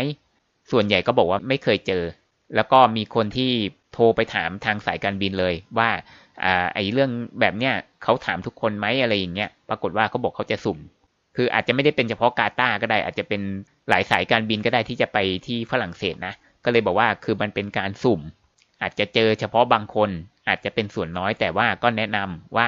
[0.70, 2.04] ส่วนใหญ่ก็บอกว่าไม่เคยเจอ
[2.54, 3.50] แล้วก็มีคนที่
[3.92, 5.90] โทรไปถามทางสายการบินเลยว่า
[6.44, 10.78] อ่าไอ้เรื่องแบบเนี้ยเขาถามทุกคนไหมอะไรอย่างเงี้ยปรากฏว่าเขาบอกเขาจะสุ่ม
[11.36, 13.40] คืออาจจะไม่ได้เป็นเฉพาะกาตาก็ได้ อาจจะเป็น
[13.88, 18.20] หลายสายการบินก็ได้ที่จะไปที่ฝรั่งเศสนะ ก็เลยบอกว่าคือมันเป็นการสุ่ม
[18.82, 20.10] อาจจะเจอเฉพาะบางคน
[20.48, 22.66] อาจจะเป็นส่วนน้อยแต่ว่าก็แนะนำว่า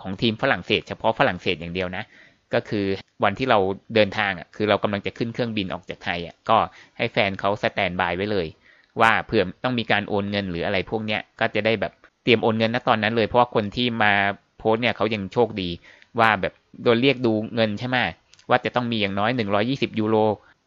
[0.00, 2.04] ของทีมฝรั่งเศส เฉพาะฝรั่งเศสอย่างเดียวนะ
[2.54, 2.86] ก็คือ
[3.24, 3.58] วันที่เรา
[3.94, 6.58] เดินทางอะคือเรากำลังจะขึ้นเครื่องบินออกจากไทยอะก็
[6.96, 8.46] ให้แฟนเขาสแตนบายไว้เลย
[9.00, 11.92] ว่าเผื่อต้องมีการโอนเงินหรืออะไรพวกเนี้ยก็จะได้แบบ
[12.24, 14.12] เตรียมโอนเงินณตอนนั้นเลยเพราะว่าคนที่มา
[14.58, 15.70] โพสเนี่ยเขายังโชคดี
[16.20, 17.96] ว่าแบบโดนเรียกดูเงินใช่ไหม
[18.50, 19.30] ว่าจะต้องมีอย่างน้อย
[19.64, 20.16] 120 ยูโร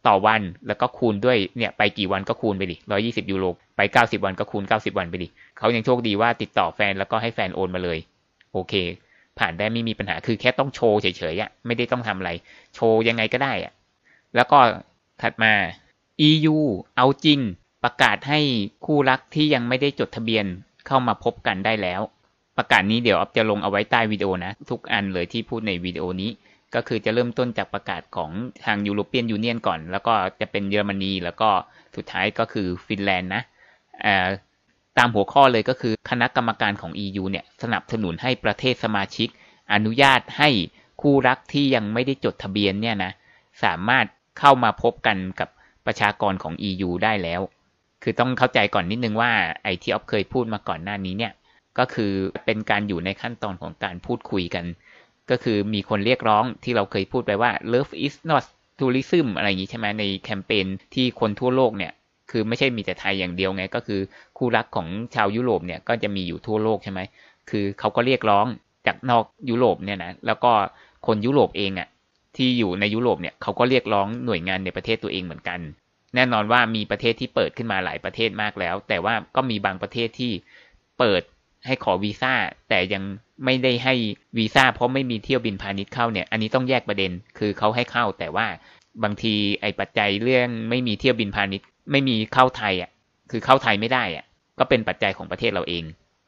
[0.06, 3.44] ต่อวันแล้วก็คูณด้วยเนี่ยไปกี่วันก็คูณไปดิ120ยูโร
[3.76, 7.98] ไป90วันก็คูณ90วันไปดิเขายังโชคดีว่าติดต่อแฟนแล้วก็ให้แฟนโอนมาเลย
[8.52, 8.74] โอเค
[9.38, 12.30] ผ่านได้ไม่มีปัญหาคือแค่ต้องโชว์เฉยๆอะไม่ได้ต้องทำอะไร
[12.74, 13.72] โชว์ยังไงก็ได้อะ
[14.36, 14.58] แล้วก็
[15.22, 15.52] ถัดมา
[16.28, 16.56] EU
[16.96, 17.38] เอาจริง
[17.84, 18.40] ประกาศให้
[18.86, 20.44] คู่รักที่ยังไม่ได้จดทะเบียน
[20.86, 22.00] เข้ามาพบกันได้แล้ว
[22.58, 26.30] ประกาศนี้เดี๋ยวออฟจะลงเอาไว้ใต้วิดีโอนะ ทุกอันเลยที่พูดในวิดีโอนี้
[26.74, 28.30] ก็คือจะเริ่มต้นจากประกาศของ
[28.64, 31.50] ทางยูโรเปียนยูเนียนก่อน แล้วก็จะเป็นเยอรมนี แล้วก็
[31.96, 33.42] สุดท้ายก็คือฟินแลนด์นะ
[34.98, 39.28] ตามหัวข้อเลยก็คือคณะกรรมการของ EU เนี่ยสนับสนุนให้ประเทศสมาชิก
[39.72, 40.50] อนุญาตให้
[41.00, 43.12] คู่รักที่ยังไม่ได้จดทะเบียนเนี่ยนะ
[43.64, 44.06] สามารถ
[44.38, 45.48] เข้ามาพบกันกับ
[45.86, 47.40] ประชากรของ EU ได้แล้ว
[48.02, 49.30] คือต้องเข้าใจก่อนนิดนึงว่า
[49.62, 51.32] ไอที่ออฟเคยพูดมาก่อนหน้านี้เนี่ย
[51.78, 52.12] ก็คือ
[52.44, 54.64] เป็นการอยู่ในขั้นตอนของการพูดคุยกัน
[55.30, 58.44] ก็คือมีคนเรียกร้องที่เราเคยพูดไปว่า love is not
[58.78, 61.92] tourism อะไรอย่างนี้ใช่ไหมในแคมเปญที่คนทั่วโลกเนี่ย
[62.30, 64.00] คือไม่ใช่มีแต่ไทยอย่างเดียวไง ก็คือ
[64.38, 67.00] คู่รักของชาวยุโรปเนี่ยก็จะมีอยู่ทั่วโลกใช่ไหม
[67.50, 68.46] คือเขาก็เรียกร้อง
[68.86, 70.52] จากนอกยุโรปเนี่ยนะแล้วก็
[71.06, 71.88] คนยุโรปเองอะ่ะ
[72.36, 75.60] ที่อยู่ในยุโรปเนี่ยเขาก็เรียกร้องหน่วยงานในประเทศตัวเองเหมือนกัน
[76.14, 80.32] แน่นอนว่ามีประเทศที่เปิดขึ้นมาหลายประเทศมากแล้ว แต่ว่าก็มีบางประเทศที่
[80.98, 81.22] เปิด
[81.66, 82.32] ให้ขอวีซ่า
[82.68, 83.02] แต่ยัง
[83.44, 83.94] ไม่ได้ให้
[84.38, 88.46] วีซ่าเพราะไม่มีเที่ยวบินพาณิชย์เข้าเนี่ย อันนี้ต้องแยกประเด็น คือเขาให้เข้าแต่ว่า
[89.04, 92.90] บางทีไอ้ปัจจัยเรื่องไม่มีเที่ยวบินพาณิชย์ ไม่มีเข้าไทยอะ
[93.30, 94.24] คือเข้าไทยไม่ได้อะ
[94.58, 95.84] ก็เป็นปัจจัยของประเทศเราเอง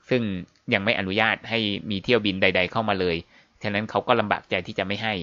[0.08, 0.22] ซึ่ง
[0.74, 1.58] ยังไม่อนุญาตให้
[1.90, 3.16] มีเที่ยวบินใด ๆ เข้ามาเลย
[3.62, 5.14] ฉะนั้นเขาก็ลำบากใจที่จะไม่ให้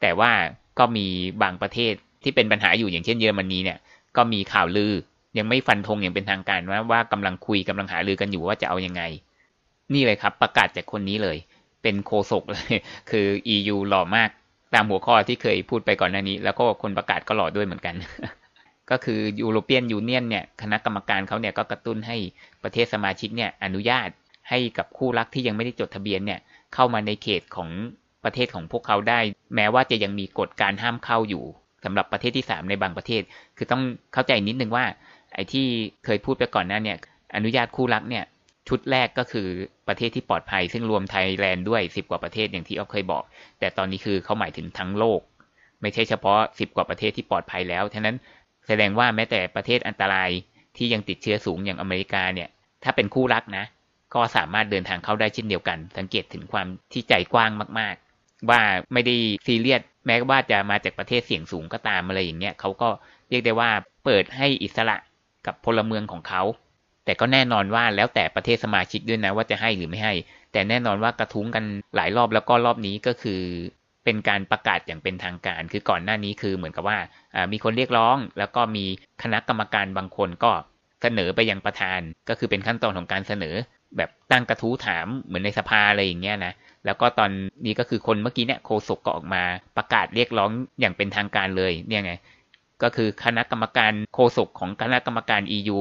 [0.00, 0.30] แต่ว่า
[0.78, 1.06] ก็มี
[1.42, 1.92] บางประเทศ
[2.22, 3.78] ที่เป็นปัญหาอยู่อย่างเช่นเยอรมนีเนี่ย
[4.16, 4.92] ก็มีข่าวลือ
[5.38, 9.02] ยังไม่ฟันธงอย่างเป็นทางการว่าว่ากำลังคุยกำลังหาลือกันอยู่ว่าจะเอายังไง
[9.94, 11.36] นี่เลยครับ ประกาศจากคนนี้เลย
[11.82, 12.72] เป็นโคศกเลย
[13.10, 14.30] คือ EU หล่อมาก
[14.74, 17.94] ตามหัวข้อที่เคยพูดไปก่อนหน้านี้ แล้วก็คนประกาศก็หล่อด้วยเหมือนกัน
[18.90, 22.16] ก็คือยูโรเปียนยูเนียนเนี่ยคณะกรรมการเขาเนี่ยก็กระตุ้นให้
[22.62, 24.08] ประเทศสมาชิกเนี่ยอนุญาต
[24.50, 26.40] ให้กับคู่รักที่ยังไม่ได้จดทะเบียนเนี่ย
[26.74, 27.70] เข้ามาในเขตของ
[28.24, 29.20] ประเทศของพวกเขาได้
[29.54, 31.44] แม้ว่าจะยังมีกฎการห้ามเข้าอยู่
[31.84, 33.22] สำหรับประเทศที่ 3 ในบางประเทศ
[33.56, 34.84] คือต้องเข้าใจนิดนึงว่า
[35.34, 35.66] ไอ้ที่
[36.04, 36.96] เคยพูดไปก่อนหน้าเนี่ย
[37.36, 38.24] อนุญาตคู่รักเนี่ย
[38.68, 39.48] ชุดแรกก็คือ
[39.88, 43.24] ประเทศที่ปลอดภัย ซึ่งรวมไทยแลนด์ด้วย 10 กว่าประเทศอย่างที่ออฟเคยบอก
[43.58, 45.20] แต่ตอนนี้คือเขาหมายถึงทั้งโลก
[45.82, 48.16] ไม่ใช่เฉพาะ 10 กว่าประเทศที่ปลอดภัยแล้วฉะนั้น
[48.66, 50.30] แสดงว่าแม้แต่ประเทศอันตราย
[50.76, 52.48] ที่ยังติดเชื้อสูงอย่างอเมริกาเนี่ย
[52.84, 53.64] ถ้าเป็นคู่รักนะ
[54.14, 58.60] ก็สามารถเดินทางเข้าได้เช่นเดียวกัน สังเกตถึงความที่ใจกว้างมาก ๆ ว่า
[58.92, 62.88] ไม่ได้ซีเรียสแม้ว่าจะมาจากประเทศเสี่ยงสูงก็ตามอะไรอย่างเงี้ยเขาก็
[63.30, 63.70] เรียกได้ว่า
[64.04, 64.96] เปิดให้อิสระ
[65.46, 66.42] กับพลเมืองของเขา
[67.06, 70.14] แต่ก็แน่นอนว่าแล้วแต่ประเทศสมาชิกด้วยนะว่าจะให้หรือไม่ให้
[70.52, 71.64] แต่แน่นอนว่ากระทุ้งกัน
[71.96, 73.40] หลายรอบแล้วก็รอบนี้ก็คือ
[74.04, 76.98] เป็นการประกาศอย่างเป็นทางการ คือก่อนหน้านี้คือเหมือนกับว่า
[77.52, 78.84] มีคนเรียกร้อง แล้วก็มี
[79.22, 80.50] คณะกรรมการบางคนก็
[81.02, 83.54] เสนอไปยังประธาน ก็คือเป็นขั้นตอนของการเสนอ
[83.96, 86.52] แบบตั้งกระทู้ถามเหมือนในสภาอะไรอย่างเงี้ยนะ
[86.84, 87.30] แล้วก็ตอน
[87.66, 89.42] นี้ก็คือคนเมื่อกี้เนี่ยโคศกก็ออกมา
[89.76, 92.12] ประกาศเรียกร้องอย่างเป็นทางการเลยเนี่ยไง
[92.82, 95.80] ก็คือคณะกรรมการโคศกของคณะกรรมการ EU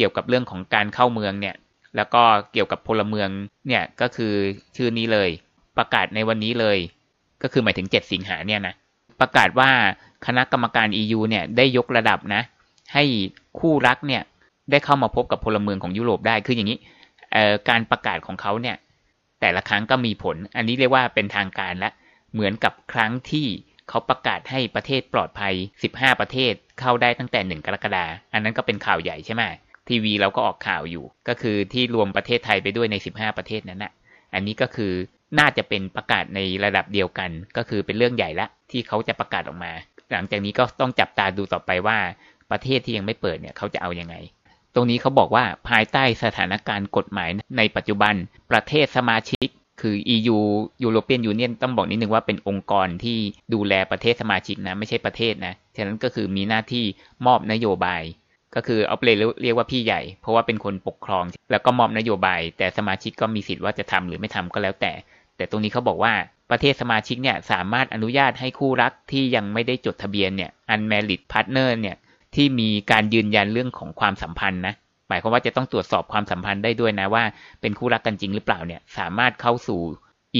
[0.00, 1.56] กี่ยวกับเรื่องของการเข้าเมืองเนี่ย
[1.96, 3.28] แล้วก็เกี่ยวกับพลเมือง
[3.68, 4.32] เนี่ยก็คือ
[4.76, 5.30] ชื่อนี้เลย
[5.78, 6.78] ประกาศในวันนี้เลย
[7.42, 8.74] ก็คือหมายถึง 7 สิงหาเนี่ยนะ
[9.20, 9.70] ประกาศว่า
[10.26, 12.42] คณะกรรมการ EU เนี่ยได้ยกระดับนะ
[12.94, 13.04] ให้
[13.58, 14.22] คู่รักเนี่ย
[14.70, 16.78] ได้เข้ามาพบกับพลเมืองของยุโรปได้คืออย่างนี้
[17.68, 18.76] การประกาศของเขาเนี่ย
[19.40, 21.90] แต่ละครั้งก็มีผล อันนี้เรียกว่าเป็นทางการและ
[22.32, 23.46] เหมือนกับครั้งที่
[23.88, 25.54] เขาประกาศให้ประเทศปลอดภัย
[25.88, 29.42] 15 ประเทศเข้าได้ตั้งแต่ 1 กรกฎาอันนั้นก็เป็นข่าวใหญ่ใช่ไหม
[29.88, 33.92] ทีวีเราก็ออกข่าวอยู่ ก็คือที่รวมประเทศไทยไปด้วยใน 15 ประเทศนั้นนะ
[34.34, 34.92] อันนี้ก็คือ
[35.38, 39.72] น่าจะเป็นประกาศในระดับเดียวกัน ก็คือเป็นเรื่องใหญ่ละที่เขาจะประกาศออกมา
[40.12, 41.98] หลังจากนี้ก็ต้องจับตาดูต่อไปว่า
[42.50, 44.14] ประเทศที่ยังไม่เปิดเนี่ยเขาจะเอาอยัางไง
[44.74, 48.14] ตรงนี้เขาบอกว่าภายใต้สถานการณ์กฎหมายในปัจจุบัน
[48.50, 49.48] ประเทศสมาชิก
[49.80, 50.38] คือ EU
[50.84, 53.18] European Union ต้องบอกนิดนึงว่าเป็นองค์กรที่
[53.54, 56.84] ดูแลประเทศสมาชิกนะ ไม่ใช่ประเทศนะ ฉะนั้นก็คือมีหน้าที่
[57.26, 58.02] มอบนโยบาย
[58.54, 64.92] ก็คือเอาเลยเรียกว่าพี่ใหญ่ เพราะว่าเป็นคนปกครอง แล้วก็มอบนโยบาย แต่สมาชิกก็มีสิทธิ์ว่าจะทำหรือไม่ทำก็แล้วแต่
[65.36, 66.12] แต่ตรงนี้เขาบอกว่า
[66.50, 71.96] ประเทศสมาชิกเนี่ยสามารถอนุญาตให้คู่รักที่ยังไม่ได้จดทะเบียนเนี่ย unmarried partner เนี่ย
[72.34, 74.74] ที่มีการยืนยันเรื่องของความสัมพันธ์นะ
[75.08, 77.24] หมายความว่าจะต้องตรวจสอบความสัมพันธ์ได้ด้วยนะว่า
[77.60, 79.80] เป็นคู่รักกันจริงหรือเปล่าเนี่ยสามารถเข้าสู่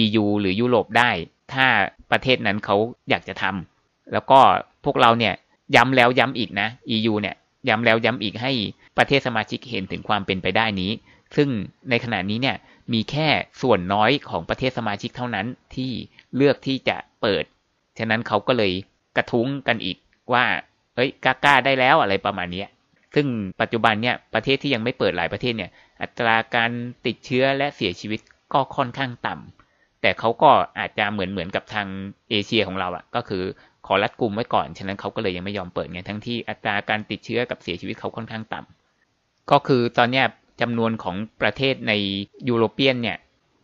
[0.02, 1.10] EU หรือยุโรปได้
[1.52, 1.66] ถ้า
[2.10, 2.76] ประเทศนั้นเขา
[3.10, 4.38] อยากจะทำแล้วก็
[4.84, 5.34] พวกเราเนี่ย
[5.76, 7.36] ย้ำแล้วย้ำอีกนะ EU เนี่ย
[7.68, 8.52] ย้ำแล้วย้ำอีกให้
[8.98, 10.90] ประเทศสมาชิกเห็นถึงความเป็นไปได้นี้
[11.36, 11.48] ซึ่ง
[11.90, 12.56] ในขณะนี้เนี่ย
[12.92, 13.28] มีแค่
[13.62, 15.90] ส่วนน้อยของประเทศสมาชิกเท่านั้นที่
[16.36, 17.44] เลือกที่จะเปิด
[17.98, 18.72] ฉะนั้นเขาก็เลย
[19.16, 19.96] กระทุ้งกันอีก
[20.32, 20.44] ว่า
[20.94, 22.64] เอ้ยกล้าได้แล้วอะไรประมาณนี้
[23.14, 23.26] ซึ่ง
[23.60, 25.70] ปัจจุบันเนี่ยประเทศที่ยังไม่เปิดหลายประเทศเนี่ย
[26.02, 26.70] อัตราการ
[27.06, 28.20] ติดเชื้อและเสียชีวิต
[28.52, 31.86] ก็ค่อนข้างต่ำแต่เขาก็อาจจะเหมือนเหมือนกับทาง
[32.30, 33.44] เอเชียของเราอะ่ะก็คือ
[33.86, 40.22] ขอรัดกลุ่มไว้ก่อน ฉะนั้นเขาก็เลยยังไม่ยอมเปิดไงทั้งที่อัตราการติดเชื้อกับเสียชีวิตเขาค่อนข้างต่ำก็คือตอนนี้
[40.60, 41.92] จำนวนของประเทศใน
[42.48, 43.18] ยุโรเปียนเนี่ย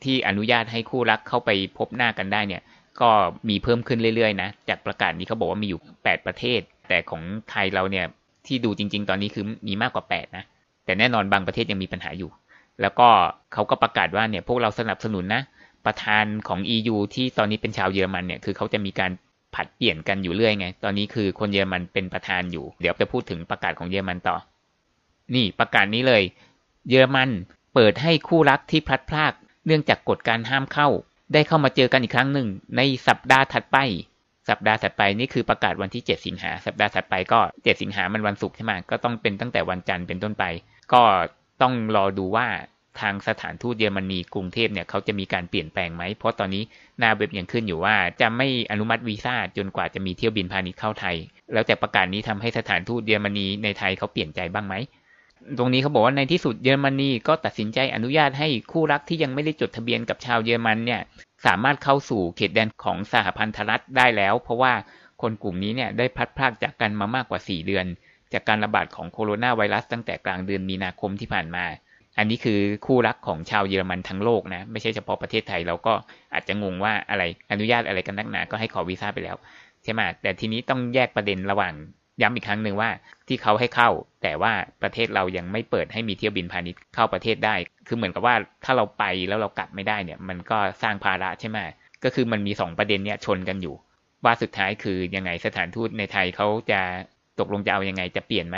[0.04, 2.62] ที่อนุญาตให้คู่รักเข้าไปพบหน้ากันได้เนี่ย
[3.00, 3.10] ก็
[3.48, 8.06] มีเพิ่มขึ้นเรื่อยๆนะจากประกาศนี้เขาบอกว่ามีอยู่ 8 ประเทศ แต่ของไทยเราเนี่ย
[8.46, 10.44] ที่ดูจริง ๆ ตอนนี้คือมีมากกว่า 8 นะ
[10.84, 12.30] แต่แน่นอนบางประเทศยังมีปัญหาอยู่
[12.80, 13.08] แล้วก็
[13.52, 15.42] เขาก็ประกาศว่าเนี่ยพวกเราสนับสนุนนะ
[15.86, 19.10] ประธานของ EU ที่ตอนนี้เป็นชาวเยอรมันเนี่ยคือเขาจะมีการ
[19.56, 24.36] ผัดเปลี่ยนกันอยู่เรื่อยไง ตอนนี้คือคนเยอรมันเป็นประธานอยู่ เดี๋ยวจะพูดถึงประกาศของเยอรมันต่อ
[25.34, 26.22] นี่ประกาศนี้เลย
[26.88, 27.30] เยอรมัน
[27.74, 29.32] เปิดให้คู่รักที่พลัดพราก
[29.66, 30.88] เนื่องจากกฎการห้ามเข้า
[31.32, 33.78] ได้เข้ามาเจอกันอีกครั้งหนึ่ง ในสัปดาห์ถัดไป
[34.48, 40.44] สัปดาห์ถัดไปนี่คือประกาศวันที่ 7 สิงหา สัปดาห์ถัดไปก็ 7 สิงหามันวันศุกร์ใช่ไหมก็ต้องเป็นตั้งแต่วันจันทร์เป็นต้นไป
[40.92, 41.02] ก็
[41.62, 42.46] ต้องรอดูว่า
[43.00, 46.62] ทางสถานทูตเยอรมนีกรุงเทพเนี่ยเขาจะมีการเปลี่ยนแปลงไหม เพราะตอนนี้
[46.98, 51.16] หน้าเว็บยังขึ้นอยู่ว่า จะไม่อนุมัติวีซ่าจนกว่าจะมีเที่ยวบินพาณิชย์เข้าไทย
[51.52, 54.74] แล้วแต่ประกาศนี้ทำให้สถานทูตเยอรมนีในไทยเขาเปลี่ยนใจบ้างไหม
[55.58, 61.00] ตรงนี้เขาบอกว่าในที่สุดเยอรมนีก็ตัดสินใจอนุญาตให้คู่รักที่ยังไม่ได้จดทะเบียนกับชาวเยอรมันเนี่ย
[61.46, 64.72] สามารถเข้าสู่เขตแดนของสหพันธรัฐได้แล้ว เพราะว่า
[65.22, 67.86] คนกลุ่มนี้เนี่ยได้พัดพรากจากกันมามากกว่า 4 เดือน
[68.32, 71.64] จากการระบาดของโคโรนาไวรัสตั้งแต่กลางเดือนมีนาคมที่ผ่านมา
[72.18, 75.94] อันนี้คือคู่รักของชาวเยอรมันทั้งโลกนะ ไม่ใช่เฉพาะประเทศไทยเราก็
[76.34, 79.36] อาจจะงงว่าอะไรอนุญาตอะไรกันนักหนา ก็ให้ขอวีซ่าไปแล้ว
[79.84, 81.74] ใช่ไหมแต่ทีนี้ต้องแยกประเด็นระหว่าง
[82.22, 82.90] ย้ำอีกครั้งหนึ่งว่า
[83.28, 83.90] ที่เขาให้เข้า
[84.22, 84.52] แต่ว่า
[84.82, 87.54] ประเทศเรายังไม่เปิดให้มีเที่ยวบินพาณิชย์เข้าประเทศได้
[87.86, 91.58] คือเหมือนกับว่าถ้าเราไปแล้วเรากลับไม่ได้เนี่ย มันก็สร้างภาระใช่ไหม
[92.04, 93.74] ก็คือมันมี 2 ประเด็นเนี่ยชนกันอยู่
[94.24, 96.80] ว่าสุดท้ายคือยังไงสถานทูตในไทยเขาจะ
[97.38, 98.56] ตกลงจะเอายังไงจะเปลี่ยนไหม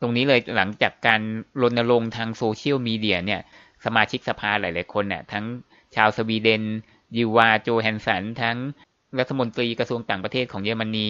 [0.00, 1.20] ตรงนี้เลยหลังจากการ
[1.62, 3.40] รณรงค์ทางโซเชียลมีเดียเนี่ย
[3.84, 5.44] สมาชิกสภาหลาย ๆ คนเนี่ยทั้ง
[5.94, 6.62] ชาวสวีเดน
[7.16, 8.56] Ylva Johansson ทั้ง
[9.18, 11.06] รัฐมนตรีกระทรวงต่างประเทศของเยอรมนี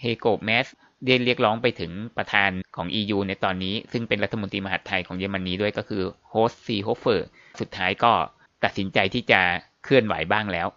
[0.00, 0.66] Heiko Maas
[1.04, 7.26] เรียกร้องไปถึงประธานของ EU ในตอนนี้ ซึ่งเป็นรัฐมนตรีมหาดไทยของเยอรมนีด้วยก็คือ Horst Seehofer
[7.60, 8.12] สุดท้ายก็
[8.64, 9.40] ตัดสินใจที่จะ
[9.84, 10.68] เคลื่อนไหวบ้างแล้ว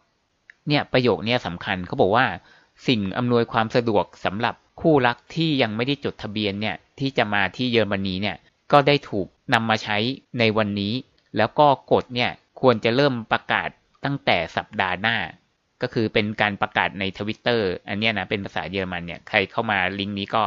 [0.68, 2.26] เนี่ยประโยคนี้สำคัญเขาบอกว่า
[2.88, 8.36] สิ่งอำนวยความสะดวกสำหรับ คู่รักที่ยังไม่ได้จดทะเบียนเนี่ยที่จะมาที่เยอรมนีเนี่ย
[8.72, 9.98] ก็ได้ถูกนำมาใช้
[10.40, 10.94] ในวันนี้
[11.38, 13.70] แล้วก็กฎเนี่ยควรจะเริ่มประกาศ
[14.06, 15.18] ตั้งแต่สัปดาห์หน้า
[15.82, 20.44] ก็คือเป็นการประกาศในทวิตเตอร์อันนี้นะเป็นภาษาเยอรมันเนี่ยใครเข้ามาลิงก์นี้ก็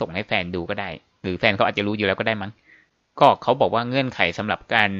[0.00, 0.90] ส่งให้แฟนดูก็ได้
[1.22, 2.52] หรือแฟนเขาอาจจะรู้อยู่แล้วก็ได้มั้ง
[3.20, 4.90] ก็เขาบอกว่าเงื่อนไขสำหรับการ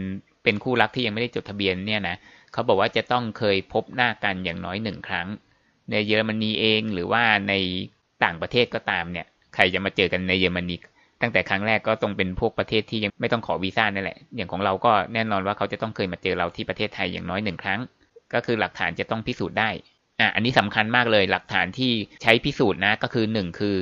[0.43, 2.17] เป็นคู่รักที่ยังไม่ได้จดทะเบียนเนี่ยนะ
[2.53, 5.29] เขาบอกว่าจะต้องเคยพบหน้ากันอย่างน้อยหนึ่งครั้ง
[5.91, 7.55] ในเยอรมนีเองหรือว่าใน
[8.25, 10.77] ต่างประเทศก็ตามเนี่ย ใครจะมาเจอกันในเยอรมนี
[11.23, 17.81] ตั้งแต่ครั้งแรกก็ต้องเป็นพวกประเทศที่ยังไม่ต้องขอวีซ่านั่นแหละ อย่างของเราก็แน่นอนว่าเขาจะต้องเคยมาเจอเราที่ประเทศไทยอย่างน้อยหนึ่งครั้ง
[18.35, 19.71] ก็คือหลักฐานจะต้องพิสูจน์ได้
[20.21, 23.77] อะ อันนี้สำคัญมากเลย หลักฐานที่ใช้พิสูจน์นะก็คือหนึ่งคือ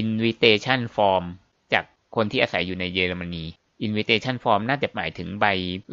[0.00, 1.24] invitation form
[1.72, 1.84] จาก
[2.16, 3.44] คนที่อาศัยอยู่ในเยอรมนี
[3.86, 5.46] invitation form น่าจะหมายถึงใบ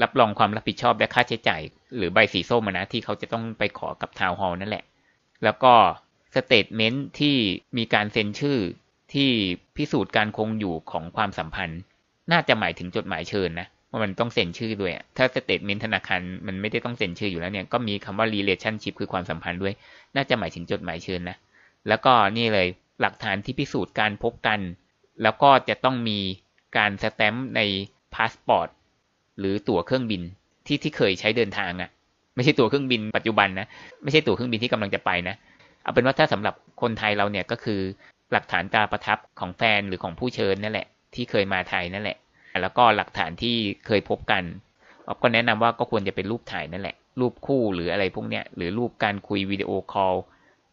[0.04, 1.62] รับรองความรับผิดชอบและค่าใช้จ่าย
[1.98, 4.84] หรือใบสีส้มนะที่เขาจะต้องไปขอกับทาวน์ฮอลนั่นแหละ
[5.44, 5.74] แล้วก็
[6.38, 7.36] statement ที่
[7.78, 8.58] มีการเซ็นชื่อ
[9.14, 9.30] ที่
[9.78, 11.80] พิสูจน์การคงอยู่ของความสัมพันธ์
[12.32, 19.74] น่าจะหมายถึงจดหมายเชิญนะว่ามันต้องเซ็นชื่อด้วย ถ้า statement ธนาคารมันไม่ได้ต้องเซ็นชื่ออยู่แล้วเนี่ยก็มีคำว่า relationship คือความสัมพันธ์ด้วย
[20.16, 21.38] น่าจะหมายถึงจดหมายเชิญนะ
[21.88, 22.68] แล้วก็นี่เลย
[23.02, 24.60] หลักฐานที่พิสูจน์การพบกัน
[25.24, 26.20] แล้วก็จะต้องมี
[26.78, 27.62] การสแตมป์ใน
[28.16, 28.70] พาสปอร์ต
[29.40, 30.22] หรือตั๋วเครื่องบิน
[30.66, 31.90] ที่ที่เคยใช้เดินทางอ่ะ
[32.36, 33.68] ไม่ใช่ตั๋วเครื่องบินปัจจุบันนะ
[34.04, 35.36] ไม่ใช่ตั๋วเครื่องบินที่กำลังจะไปนะ
[35.88, 37.82] เอาเป็นว่าถ้าสำหรับคนไทยเราเนี่ยก็คือ
[38.32, 42.18] หลักฐานตราประทับของแฟนหรือของผู้เชิญนั่นแหละ ที่เคยมาไทยนั่นแหละ
[42.62, 44.44] แล้วก็หลักฐานที่เคยพบกัน
[45.08, 50.16] ออฟก็แนะนำว่าก็ควรจะเป็นรูปถ่ายนั่นแหละ รูปคู่หรืออะไรพวกเนี้ยหรือรูปการคุยวิดีโอคอล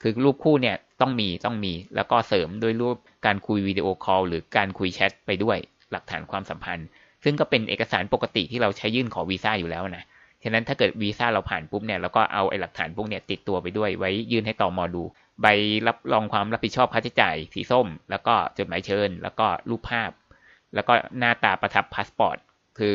[0.03, 2.96] คือรูปคู่เนี่ยต้องมีต้องมี แล้วก็เสริมด้วยรูป
[3.27, 5.59] การคุยวิดีโอคอลหรือการคุยแชทไปด้วย
[5.90, 6.87] หลักฐานความสัมพันธ์
[7.24, 10.05] ซึ่งก็เป็นเอกสารปกติที่เราใช้ยื่นขอวีซ่าอยู่แล้วนะ
[10.45, 15.03] ฉะนั้นถ้าเกิดวีซ่าเราผ่านปุ๊บเนี่ยเราก็เอาไอ้หลักฐานพวกเนี้ยติดตัวไปด้วยไว้ยื่นให้ตอมอดู
[15.43, 15.47] ใบ
[15.87, 20.11] รับรองความรับผิดชอบค่าใช้จ่ายสีส้ม แล้วก็จดหมายเชิญ แล้วก็รูปภาพ
[20.75, 22.37] แล้วก็หน้าตราประทับพาสปอร์ต
[22.79, 22.95] คือ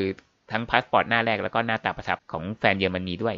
[0.51, 3.35] ทั้งพาสปอร์ตหน้าแรกแล้วก็หน้าตราประทับของแฟนเยอรมนีด้วย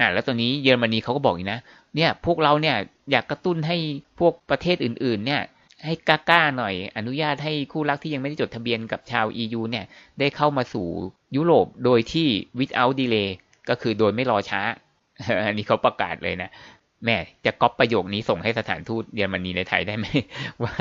[0.00, 1.60] อ่าแล้วตัวนี้เยอรมนีเขาก็บอกอีกนะ
[1.96, 2.76] เนี่ยพวกเราเนี่ย
[3.10, 3.76] อยากกระตุ้นให้
[4.18, 5.42] พวกประเทศอื่น ๆ เนี่ย
[5.84, 9.84] ให้กล้าๆหน่อย อนุญาตให้คู่รักที่ยังไม่ได้จดทะเบียนกับชาว EU เนี่ย
[10.18, 10.86] ได้เข้ามาสู่
[11.36, 13.28] ยุโรปโดยที่ without delay
[13.68, 14.60] ก็คือโดยไม่รอช้า
[15.46, 16.50] อันนี้เขาประกาศเลยนะ
[17.04, 20.06] แม่จะก๊อปประโยคนี้ส่งให้สถานทูตเยอรมนีในไทยได้ไหม
[20.62, 20.74] ว่า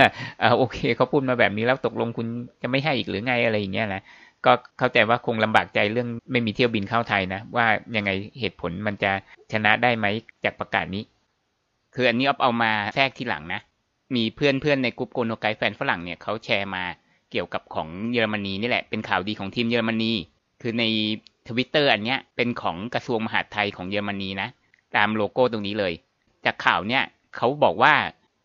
[0.58, 2.28] โอเคเขาพูดมาแบบนี้แล้วตกลงคุณ
[2.62, 4.02] จะไม่ให้อีกหรือไงอะไรอย่างเงี้ยนะ
[4.46, 9.12] ก็เข้าใจว่าคงลำบากใจเรื่องไม่มีเที่ยวบินเข้าไทยนะ ว่ายังไงเหตุผลมันจะ
[9.52, 10.06] ชนะได้ไหม
[10.46, 11.04] จากประกาศนี้
[11.96, 13.62] คืออันนี้ออฟเอามาแทรกที่หลังนะ
[14.16, 16.84] มีเพื่อนเพื่อนในกลุ่มโกโนไกแฟนฝรั่งเนี่ยเขาแชร์มา
[17.32, 20.12] เกี่ยวกับของเยอรมนีนี่แหละเป็นข่าวดีของทีมเยอรมนี
[20.62, 20.84] คือใน
[21.48, 24.50] ทวิตเตอร์อันเนี้ยเป็นของกระทรวงมหาดไทยของเยอรมนีนะ
[24.95, 25.93] ตามโลโก้ตรงนี้เลย
[26.45, 27.04] จากข่าวเนี่ย
[27.36, 27.93] เขาบอกว่า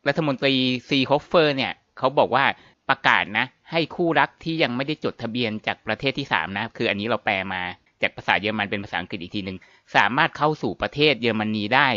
[0.09, 0.55] รัฐมนตรี
[0.89, 2.45] ซีฮอฟเฟอร์เนี่ยเขาบอกว่า
[2.89, 7.63] ประกาศนะ ให้คู่รักที่ยังไม่ได้จดทะเบียนจากประเทศที่สามนะ คืออันนี้เราแปลมา
[8.03, 9.59] จากภาษาเยอรมันเป็นภาษาอังกฤษอีกทีหนึ่ง
[9.97, 11.89] สามารถเข้าสู่ประเทศเยอรมนีได้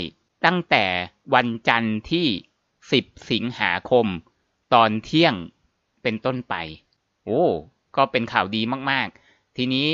[0.45, 0.85] ตั้งแต่
[1.33, 2.27] วันจันทร์ที่
[2.77, 4.05] 10 สิงหาคม
[4.73, 5.35] ตอนเที่ยง
[6.03, 6.55] เป็นต้นไป
[7.25, 7.43] โอ้
[7.95, 9.26] ก็เป็นข่าวดีมากๆ
[9.57, 9.87] ทีนี้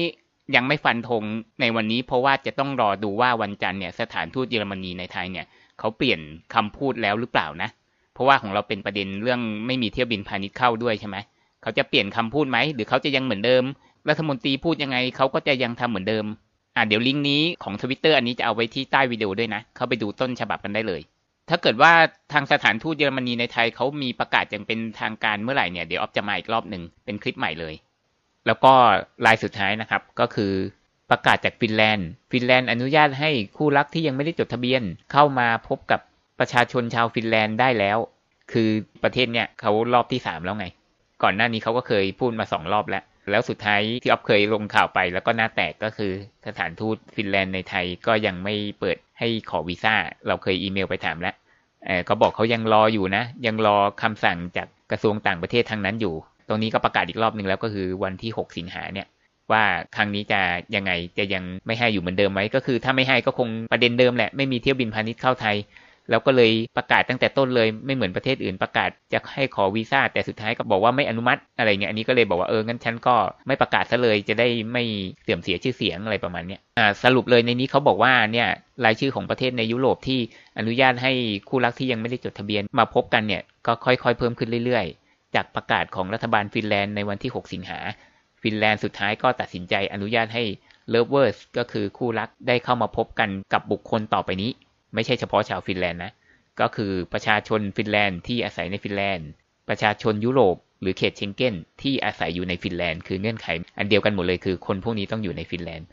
[0.56, 1.24] ยังไม่ฟันธง
[1.62, 5.46] ในวันนี้เพราะว่าจะต้องรอดูว่าวันจันทร์เนี่ยสถานทูตเยอรมนีในไทยเนี่ย
[5.80, 6.20] เขาเปลี่ยน
[6.54, 7.70] คำพูดแล้วหรือเปล่านะ
[8.14, 11.18] เพราะว่าของเราเป็นประเด็นเรื่องไม่มีเที่ยวบินพาณิชย์เข้าด้วยใช่ไหม
[11.62, 13.64] เขาจะเปลี่ยนคำพูดไหมหรือเขาจะยังเหมือนเดิม
[14.10, 16.26] รัฐมนตรีพูดยังไงเขาก็จะยังทำเหมือนเดิม
[16.76, 21.02] อ่าเดี๋ยวลิงก์นี้ของทวิตเตอร์อันนี้จะเอาไว้ที่ใต้วิดีโอด้วยนะ เข้าไปดูต้นฉบับกันได้เลย
[21.50, 21.92] ถ้าเกิดว่า
[22.34, 27.74] ทางสถานทูตเยอรมนีในไทยเขามีประกาศอย่างเป็นทางการเมื่อไหร่เนี่ยเดี๋ยวออฟจะมาอีกรอบหนึ่งเป็นคลิปใหม่เลย
[28.48, 28.74] แล้วก็
[29.26, 30.54] รายสุดท้ายนะครับก็คือ
[31.10, 36.00] ประกาศจากฟินแลนด์ ฟินแลนด์อนุญาตให้คู่รักที่ยังไม่ได้จดทะเบียน เข้ามาพบกับ
[36.40, 37.98] ประชาชนชาวฟินแลนด์ได้แล้ว
[38.52, 38.70] คือ
[39.04, 40.68] ประเทศเนี่ยเขารอบที่สามแล้วไง
[41.24, 46.12] ก่อนหน้านี้เขาก็เคยพูดมาสองรอบแล้ว แล้วสุดท้ายที่ออฟเคยลงข่าวไปแล้วก็หน้าแตกก็คือ
[46.48, 49.96] สถานทูตฟินแลนด์ในไทยก็ยังไม่เปิดให้ขอวีซ่า
[50.28, 51.36] เราเคยอีเมลไปถามแล้ว
[52.06, 56.16] เขาบอกเขายังรออยู่นะ ยังรอคำสั่งจากกระทรวงต่างประเทศทางนั้นอยู่
[56.48, 59.08] ตรงนี้ก็ประกาศอีกรอบหนึ่งแล้วก็คือวันที่ 6 สิงหาเนี่ย
[59.52, 59.64] ว่า
[59.96, 60.42] ครั้งนี้จะ
[60.76, 65.58] ยังไงจะยังไม่ให้อยู่เหมือนเดิมไหมก็คือ ถ้าไม่ให้ก็คงประเด็นเดิมแหละไม่มีเที่ยวบินพาณิชย์เข้าไทย
[66.10, 73.16] แล้วก็เลยประกาศตั้งแต่ต้นเลยไม่เหมือนประเทศอื่นประกาศจะให้ขอวีซ่าแต่สุดท้ายก็บอกว่าไม่อนุมัติอะไรเงี้ยอันนี้ก็เลยบอกว่าเอองั้นฉันก็
[73.48, 74.84] ไม่ประกาศซะเลยจะได้ไม่
[75.24, 78.48] เสื่อมเสียชื่อเสียงอะไรประมาณเนี้ยอ่าสรุปเลยในนี้เขาบอกว่าเนี่ย
[78.86, 80.20] รายชื่อของประเทศในยุโรปที่
[80.58, 81.12] อนุญาตให้
[81.50, 85.03] คู่รักที่ยังไม่ได้จดทะเบียนมาพบกันเนี่ยก็ค่อยๆ เพิ่มขึ้นเรื่อยๆ
[85.36, 87.80] จากประกาศของรัฐบาลฟินแลนด์ในวันที่ 6 สิงหา
[88.42, 90.44] ฟินแลนด์สุดท้ายก็ตัดสินใจอนุญาตให้
[90.90, 94.52] lovers ก็คือคู่รักได้เข้ามาพบกันกับบุคคลต่อไปนี้
[94.94, 96.12] ไม่ใช่เฉพาะชาวฟินแลนด์นะ
[96.62, 99.30] ก็คือประชาชนฟินแลนด์ที่อาศัยในฟินแลนด์
[99.70, 105.88] ประชาชนยุโรปหรือเขตเชงเก้นที่อาศัยอยู่ในฟินแลนด์คือเงื่อนไข อันเดียวกันหมดเลยคือคนพวกนี้ต้องอยู่ในฟินแลนด์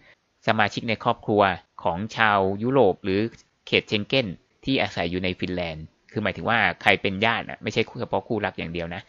[0.46, 1.42] สมาชิกในครอบครัว
[1.82, 3.20] ของชาวยุโรปหรือ
[3.66, 4.26] เขตเชงเก้น
[4.64, 9.02] ที่อาศัยอยู่ในฟินแลนด์ คือหมายถึงว่าใครเป็นญาตินะไม่ใช่เฉพาะคู่รักอย่างเดียวนะ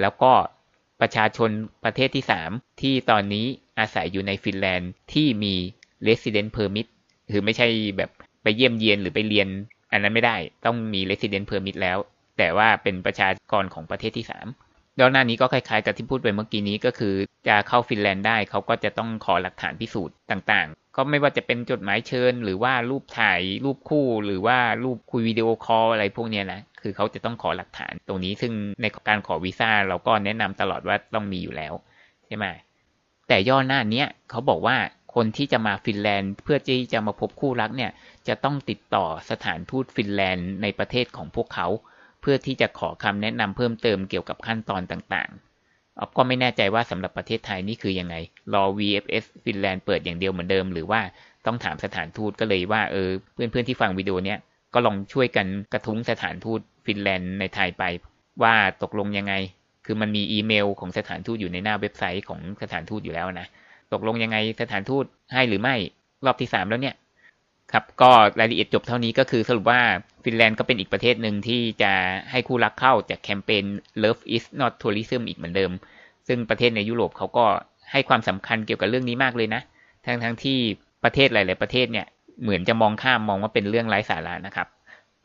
[0.00, 0.32] แล้วก็
[1.00, 1.50] ประชาชน
[1.84, 3.46] ประเทศที่ 3 ที่ตอนนี้
[3.78, 5.54] อาศัยอยู่ในฟินแลนด์ที่มี
[6.06, 6.86] resident permit
[7.32, 8.10] คือไม่ใช่แบบ
[8.42, 9.48] ไปเยี่ยมเยียนหรือไปเรียน
[9.92, 11.98] อันนั้นไม่ได้ต้องมี resident permit แล้ว
[12.38, 14.26] แต่ว่าเป็นประชากรของประเทศที่
[14.60, 17.14] 3 แล้วหน้านี้ก็คล้ายๆ กับที่พูดไปเมื่อกี้นี้ก็คือ
[17.48, 31.72] จะเข้าฟินแลนด์ได้เขาก็จะต้องขอหลักฐานพิสูจน์ต่างๆ ก็ไม่ว่าจะเป็นจดหมายเชิญ หรือว่ารูปถ่ายรูปคู่ หรือว่ารูปคุยวิดีโอคอลอะไรพวกนี้นะคือเขาจะต้องขอหลักฐานตรงนี้ ซึ่งในการขอวีซ่าเราก็แนะนำตลอดว่าต้องมีอยู่แล้ว
[32.26, 32.46] ใช่ไหม
[33.28, 34.76] แต่ย่อหน้านี้เขาบอกว่า
[35.14, 37.90] คนที่จะมาฟินแลนด์ เพื่อที่จะมาพบคู่รักเนี่ย
[38.28, 41.66] จะต้องติดต่อสถานทูตฟินแลนด์ในประเทศของพวกเขา
[42.20, 45.45] เพื่อที่จะขอคำแนะนำเพิ่มเติมเกี่ยวกับขั้นตอนต่างๆ
[45.98, 48.14] ออฟก็ไม่แน่ใจว่าสำหรับประเทศไทยนี่คือยังไง
[48.54, 51.00] รอ VFS ฟินแลนด์เปิดอย่างเดียวเหมือนเดิม หรือว่า
[51.46, 54.38] ต้องถามสถานทูตก็เลยว่าเออเพื่อนๆที่ฟังวิดีโอเนี้ย
[54.74, 57.84] ก็ลองช่วยกันกระทุ้งสถานทูตฟินแลนด์ในไทยไป
[58.42, 59.34] ว่าตกลงยังไง
[59.86, 63.48] คือมันมีอีเมลของสถานทูตอยู่ในหน้าเว็บไซต์ของสถานทูตอยู่แล้วนะ
[63.92, 65.04] ตกลงยังไงสถานทูต
[65.34, 65.74] ให้หรือไม่
[66.24, 66.94] รอบที่สามแล้วเนี่ย
[67.72, 69.80] ครับก็รายละเอียดจบเท่านี้ก็คือสรุปว่า
[70.24, 71.92] ฟินแลนด์ก็เป็นอีกประเทศหนึ่งที่จะ
[72.30, 73.64] ให้คู่รักเข้าจากแคมเปญ
[74.02, 75.72] Love is not tourism อีกเหมือนเดิม
[76.28, 77.46] ซึ่งประเทศในยุโรปเขาก็
[77.92, 79.62] ให้ความสำคัญเกี่ยวกับเรื่องนี้มากเลยนะ
[80.06, 80.58] ทั้งทั้งที่
[81.04, 82.06] ประเทศหลาย ๆ ประเทศเนี่ย
[82.42, 84.68] เหมือนจะมองข้ามมองว่าเป็นเรื่องไร้สาระนะครับ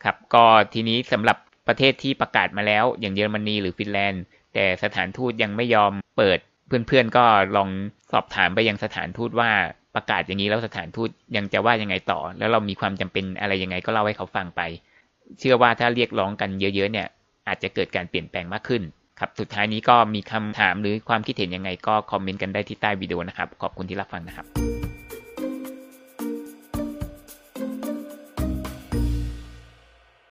[0.03, 4.23] ครับ ก็ทีนี้สำหรับประเทศที่ประกาศมาแล้ว อย่างเยอรมนีหรือฟินแลนด์
[4.53, 7.25] แต่สถานทูตยังไม่ยอมเปิด เพื่อน ๆ ก็
[7.55, 7.69] ลอง
[8.11, 9.51] สอบถามไปยังสถานทูตว่า
[9.95, 14.61] ประกาศอย่างนี้แล้วสถานทูตยังจะว่ายังไงต่อ แล้วเรามีความจำเป็นอะไรยังไงก็เล่าให้เขาฟังไป
[15.39, 17.07] เชื่อว่าถ้าเรียกร้องกันเยอะๆเนี่ย
[17.47, 18.81] อาจจะเกิดการเปลี่ยนแปลงมากขึ้น
[19.19, 24.70] ครับสุดท้ายนี้ก็มีคำถามหรือความคิดเห็นยังไงก็คอมเมนต์กันได้ที่ใต้วิดีโอนะครับ ขอบคุณที่รับฟังนะครับ